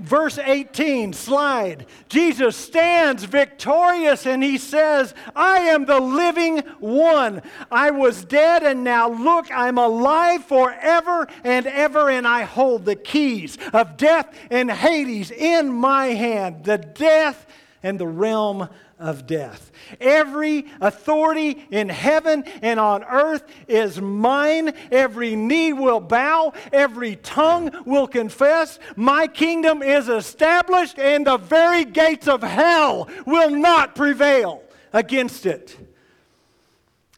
verse 0.00 0.38
18, 0.38 1.12
slide. 1.12 1.86
Jesus 2.08 2.56
stands 2.56 3.24
victorious 3.24 4.26
and 4.26 4.42
he 4.42 4.58
says, 4.58 5.14
I 5.34 5.60
am 5.60 5.84
the 5.84 6.00
living 6.00 6.58
one. 6.80 7.42
I 7.70 7.90
was 7.90 8.24
dead 8.24 8.62
and 8.62 8.84
now 8.84 9.10
look, 9.10 9.50
I'm 9.50 9.78
alive 9.78 10.44
forever 10.44 11.28
and 11.44 11.66
ever, 11.66 12.10
and 12.10 12.26
I 12.26 12.42
hold 12.42 12.84
the 12.84 12.96
keys 12.96 13.58
of 13.72 13.96
death 13.96 14.34
and 14.50 14.70
Hades 14.70 15.30
in 15.30 15.72
my 15.72 16.06
hand, 16.06 16.64
the 16.64 16.78
death 16.78 17.46
and 17.82 17.98
the 17.98 18.06
realm 18.06 18.68
of 18.98 19.26
death. 19.26 19.72
Every 20.00 20.66
authority 20.80 21.66
in 21.70 21.88
heaven 21.88 22.44
and 22.62 22.78
on 22.78 23.02
earth 23.04 23.44
is 23.66 24.00
mine. 24.00 24.74
Every 24.90 25.34
knee 25.34 25.72
will 25.72 26.00
bow, 26.00 26.52
every 26.72 27.16
tongue 27.16 27.70
will 27.84 28.06
confess. 28.06 28.78
My 28.94 29.26
kingdom 29.26 29.82
is 29.82 30.08
established, 30.08 30.98
and 30.98 31.26
the 31.26 31.36
very 31.36 31.84
gates 31.84 32.28
of 32.28 32.42
hell 32.42 33.08
will 33.26 33.50
not 33.50 33.94
prevail 33.94 34.62
against 34.92 35.46
it. 35.46 35.76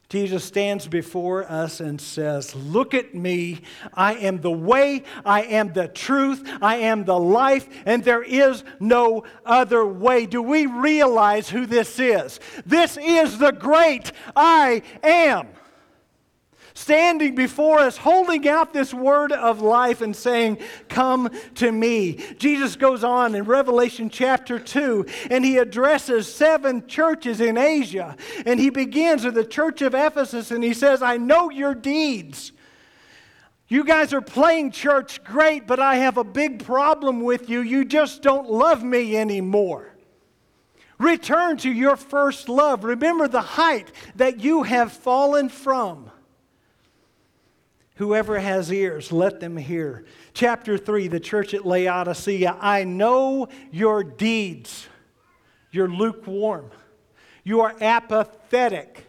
Jesus 0.09 0.45
stands 0.45 0.87
before 0.87 1.51
us 1.51 1.81
and 1.81 2.01
says, 2.01 2.55
Look 2.55 2.95
at 2.95 3.15
me. 3.15 3.63
I 3.95 4.15
am 4.15 4.41
the 4.41 4.51
way, 4.51 5.03
I 5.25 5.43
am 5.43 5.73
the 5.73 5.89
truth, 5.89 6.49
I 6.61 6.77
am 6.77 7.05
the 7.05 7.19
life, 7.19 7.69
and 7.87 8.05
there 8.05 8.23
is 8.23 8.65
no 8.79 9.25
other 9.45 9.85
way. 9.85 10.27
Do 10.27 10.43
we 10.43 10.67
realize 10.67 11.49
who 11.49 11.67
this 11.67 11.99
is? 11.99 12.39
This 12.67 12.99
is 13.01 13.39
the 13.39 13.53
great 13.53 14.13
I 14.37 14.83
am 15.03 15.49
standing 16.75 17.37
before 17.37 17.79
us, 17.79 17.97
holding 17.97 18.47
out 18.49 18.73
this 18.73 18.93
word 18.93 19.33
of 19.33 19.61
life 19.61 20.01
and 20.01 20.15
saying, 20.15 20.59
Come 20.89 21.31
to 21.55 21.71
me. 21.71 22.19
Jesus 22.39 22.77
goes 22.77 23.05
on 23.05 23.35
in 23.35 23.45
Revelation 23.45 24.11
chapter 24.11 24.59
2, 24.59 25.07
and 25.31 25.45
he 25.45 25.59
addresses 25.59 26.33
seven 26.33 26.87
churches 26.87 27.41
in 27.41 27.57
Asia. 27.57 28.17
And 28.45 28.59
he 28.59 28.71
begins 28.71 29.25
with 29.25 29.35
the 29.35 29.45
church 29.45 29.83
of 29.83 29.95
Ephesus, 29.95 30.51
and 30.51 30.63
he 30.63 30.75
says, 30.75 31.01
I 31.01 31.17
know 31.17 31.51
your 31.51 31.75
deeds. 31.75 32.53
You 33.69 33.85
guys 33.85 34.13
are 34.13 34.21
playing 34.21 34.73
church 34.73 35.25
great, 35.25 35.67
but 35.67 35.81
I 35.81 35.97
have 35.97 36.19
a 36.19 36.25
big 36.25 36.65
problem 36.65 37.23
with 37.23 37.49
you. 37.49 37.61
You 37.61 37.85
just 37.85 38.21
don't 38.21 38.51
love 38.51 38.83
me 38.83 39.17
anymore. 39.17 39.95
Return 40.99 41.57
to 41.59 41.73
your 41.73 41.97
first 41.97 42.49
love. 42.49 42.85
Remember 42.85 43.27
the 43.27 43.41
height 43.41 43.91
that 44.17 44.41
you 44.41 44.65
have 44.65 44.93
fallen 44.93 45.49
from. 45.49 46.11
Whoever 47.97 48.41
has 48.41 48.73
ears, 48.73 49.13
let 49.13 49.39
them 49.39 49.57
hear. 49.57 50.05
Chapter 50.33 50.77
3, 50.77 51.09
the 51.09 51.21
church 51.21 51.55
at 51.55 51.65
Laodicea 51.65 52.57
I 52.61 52.85
know 52.85 53.49
your 53.71 54.03
deeds. 54.03 54.89
You're 55.71 55.89
lukewarm. 55.89 56.71
You 57.45 57.61
are 57.61 57.75
apathetic. 57.81 59.07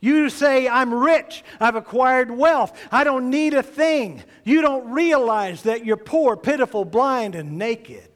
You 0.00 0.28
say, 0.30 0.68
I'm 0.68 0.92
rich. 0.92 1.44
I've 1.60 1.76
acquired 1.76 2.30
wealth. 2.30 2.78
I 2.90 3.04
don't 3.04 3.30
need 3.30 3.54
a 3.54 3.62
thing. 3.62 4.22
You 4.44 4.60
don't 4.60 4.90
realize 4.90 5.62
that 5.62 5.84
you're 5.84 5.96
poor, 5.96 6.36
pitiful, 6.36 6.84
blind, 6.84 7.34
and 7.34 7.56
naked. 7.56 8.08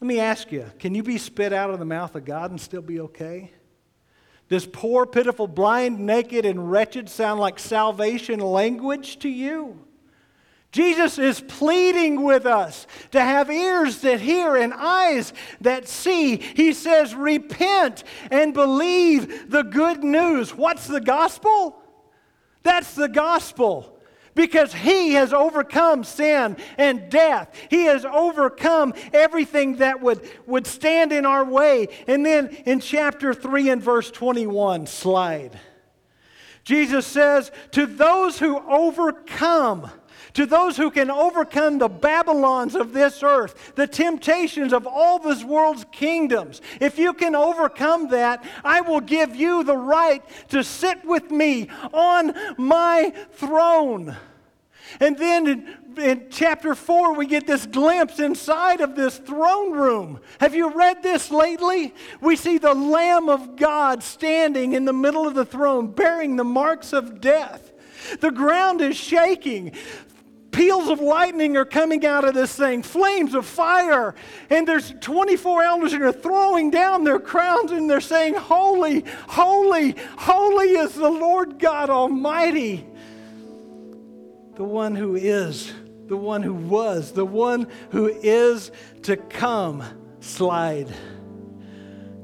Let 0.00 0.06
me 0.06 0.20
ask 0.20 0.52
you 0.52 0.70
can 0.78 0.94
you 0.94 1.02
be 1.02 1.16
spit 1.16 1.54
out 1.54 1.70
of 1.70 1.78
the 1.78 1.86
mouth 1.86 2.14
of 2.14 2.26
God 2.26 2.50
and 2.50 2.60
still 2.60 2.82
be 2.82 3.00
okay? 3.00 3.50
Does 4.48 4.66
poor, 4.66 5.06
pitiful, 5.06 5.46
blind, 5.46 6.00
naked, 6.00 6.44
and 6.44 6.70
wretched 6.70 7.08
sound 7.08 7.40
like 7.40 7.58
salvation 7.58 8.40
language 8.40 9.18
to 9.20 9.28
you? 9.28 9.80
Jesus 10.70 11.18
is 11.18 11.40
pleading 11.40 12.24
with 12.24 12.46
us 12.46 12.86
to 13.12 13.20
have 13.20 13.48
ears 13.48 14.00
that 14.00 14.20
hear 14.20 14.56
and 14.56 14.74
eyes 14.74 15.32
that 15.60 15.86
see. 15.86 16.36
He 16.36 16.72
says, 16.72 17.14
Repent 17.14 18.02
and 18.30 18.52
believe 18.52 19.50
the 19.50 19.62
good 19.62 20.02
news. 20.02 20.54
What's 20.54 20.88
the 20.88 21.00
gospel? 21.00 21.80
That's 22.64 22.94
the 22.94 23.08
gospel 23.08 23.93
because 24.34 24.72
he 24.72 25.12
has 25.12 25.32
overcome 25.32 26.04
sin 26.04 26.56
and 26.76 27.10
death. 27.10 27.54
He 27.70 27.84
has 27.84 28.04
overcome 28.04 28.94
everything 29.12 29.76
that 29.76 30.00
would, 30.00 30.28
would 30.46 30.66
stand 30.66 31.12
in 31.12 31.26
our 31.26 31.44
way. 31.44 31.88
And 32.06 32.24
then 32.24 32.48
in 32.66 32.80
chapter 32.80 33.34
3 33.34 33.70
and 33.70 33.82
verse 33.82 34.10
21, 34.10 34.86
slide. 34.86 35.58
Jesus 36.64 37.06
says, 37.06 37.52
To 37.72 37.86
those 37.86 38.38
who 38.38 38.58
overcome, 38.58 39.90
to 40.34 40.46
those 40.46 40.76
who 40.76 40.90
can 40.90 41.10
overcome 41.10 41.78
the 41.78 41.88
Babylons 41.88 42.74
of 42.74 42.92
this 42.92 43.22
earth, 43.22 43.72
the 43.76 43.86
temptations 43.86 44.72
of 44.72 44.86
all 44.86 45.18
this 45.18 45.44
world's 45.44 45.86
kingdoms, 45.92 46.60
if 46.80 46.98
you 46.98 47.14
can 47.14 47.34
overcome 47.34 48.08
that, 48.08 48.44
I 48.64 48.80
will 48.80 49.00
give 49.00 49.34
you 49.34 49.64
the 49.64 49.76
right 49.76 50.22
to 50.48 50.62
sit 50.62 51.04
with 51.04 51.30
me 51.30 51.68
on 51.92 52.34
my 52.58 53.12
throne. 53.32 54.16
And 55.00 55.16
then 55.16 55.46
in, 55.46 55.78
in, 55.96 56.26
chapter 56.30 56.74
4, 56.74 57.14
we 57.14 57.26
get 57.26 57.46
this 57.46 57.66
glimpse 57.66 58.20
inside 58.20 58.80
of 58.80 58.94
this 58.94 59.18
throne 59.18 59.72
room. 59.72 60.20
Have 60.40 60.54
you 60.54 60.70
read 60.70 61.02
this 61.02 61.30
lately? 61.30 61.94
We 62.20 62.36
see 62.36 62.58
the 62.58 62.74
Lamb 62.74 63.28
of 63.28 63.56
God 63.56 64.02
standing 64.02 64.72
in 64.72 64.84
the 64.84 64.92
middle 64.92 65.26
of 65.26 65.34
the 65.34 65.44
throne, 65.44 65.88
bearing 65.88 66.36
the 66.36 66.44
marks 66.44 66.92
of 66.92 67.20
death. 67.20 67.72
The 68.20 68.30
ground 68.30 68.80
is 68.80 68.96
shaking. 68.96 69.72
Peals 70.54 70.88
of 70.88 71.00
lightning 71.00 71.56
are 71.56 71.64
coming 71.64 72.06
out 72.06 72.24
of 72.24 72.32
this 72.32 72.54
thing, 72.54 72.82
flames 72.82 73.34
of 73.34 73.44
fire. 73.44 74.14
And 74.48 74.66
there's 74.66 74.94
24 75.00 75.62
elders 75.62 75.92
and 75.92 76.02
are 76.02 76.12
throwing 76.12 76.70
down 76.70 77.04
their 77.04 77.18
crowns 77.18 77.72
and 77.72 77.90
they're 77.90 78.00
saying, 78.00 78.34
Holy, 78.34 79.04
holy, 79.28 79.96
holy 80.16 80.68
is 80.68 80.94
the 80.94 81.10
Lord 81.10 81.58
God 81.58 81.90
Almighty 81.90 82.86
the 84.56 84.64
one 84.64 84.94
who 84.94 85.16
is, 85.16 85.72
the 86.06 86.16
one 86.16 86.42
who 86.42 86.54
was, 86.54 87.12
the 87.12 87.24
one 87.24 87.66
who 87.90 88.06
is 88.06 88.70
to 89.02 89.16
come. 89.16 89.82
Slide. 90.20 90.92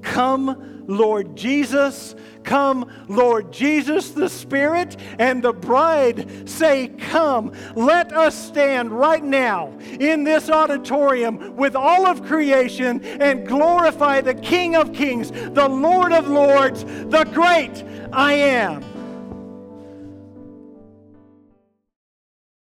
Come, 0.02 0.79
Lord 0.90 1.36
Jesus. 1.36 2.14
Come, 2.42 2.90
Lord 3.08 3.52
Jesus, 3.52 4.10
the 4.10 4.28
Spirit 4.28 4.96
and 5.18 5.42
the 5.42 5.52
bride 5.52 6.48
say, 6.48 6.88
Come. 6.88 7.52
Let 7.76 8.12
us 8.12 8.34
stand 8.34 8.90
right 8.90 9.22
now 9.22 9.72
in 10.00 10.24
this 10.24 10.48
auditorium 10.50 11.56
with 11.56 11.76
all 11.76 12.06
of 12.06 12.24
creation 12.24 13.02
and 13.04 13.46
glorify 13.46 14.20
the 14.20 14.34
King 14.34 14.74
of 14.74 14.92
Kings, 14.92 15.30
the 15.30 15.68
Lord 15.68 16.12
of 16.12 16.28
Lords, 16.28 16.84
the 16.84 17.28
great 17.32 17.84
I 18.12 18.32
am. 18.32 18.99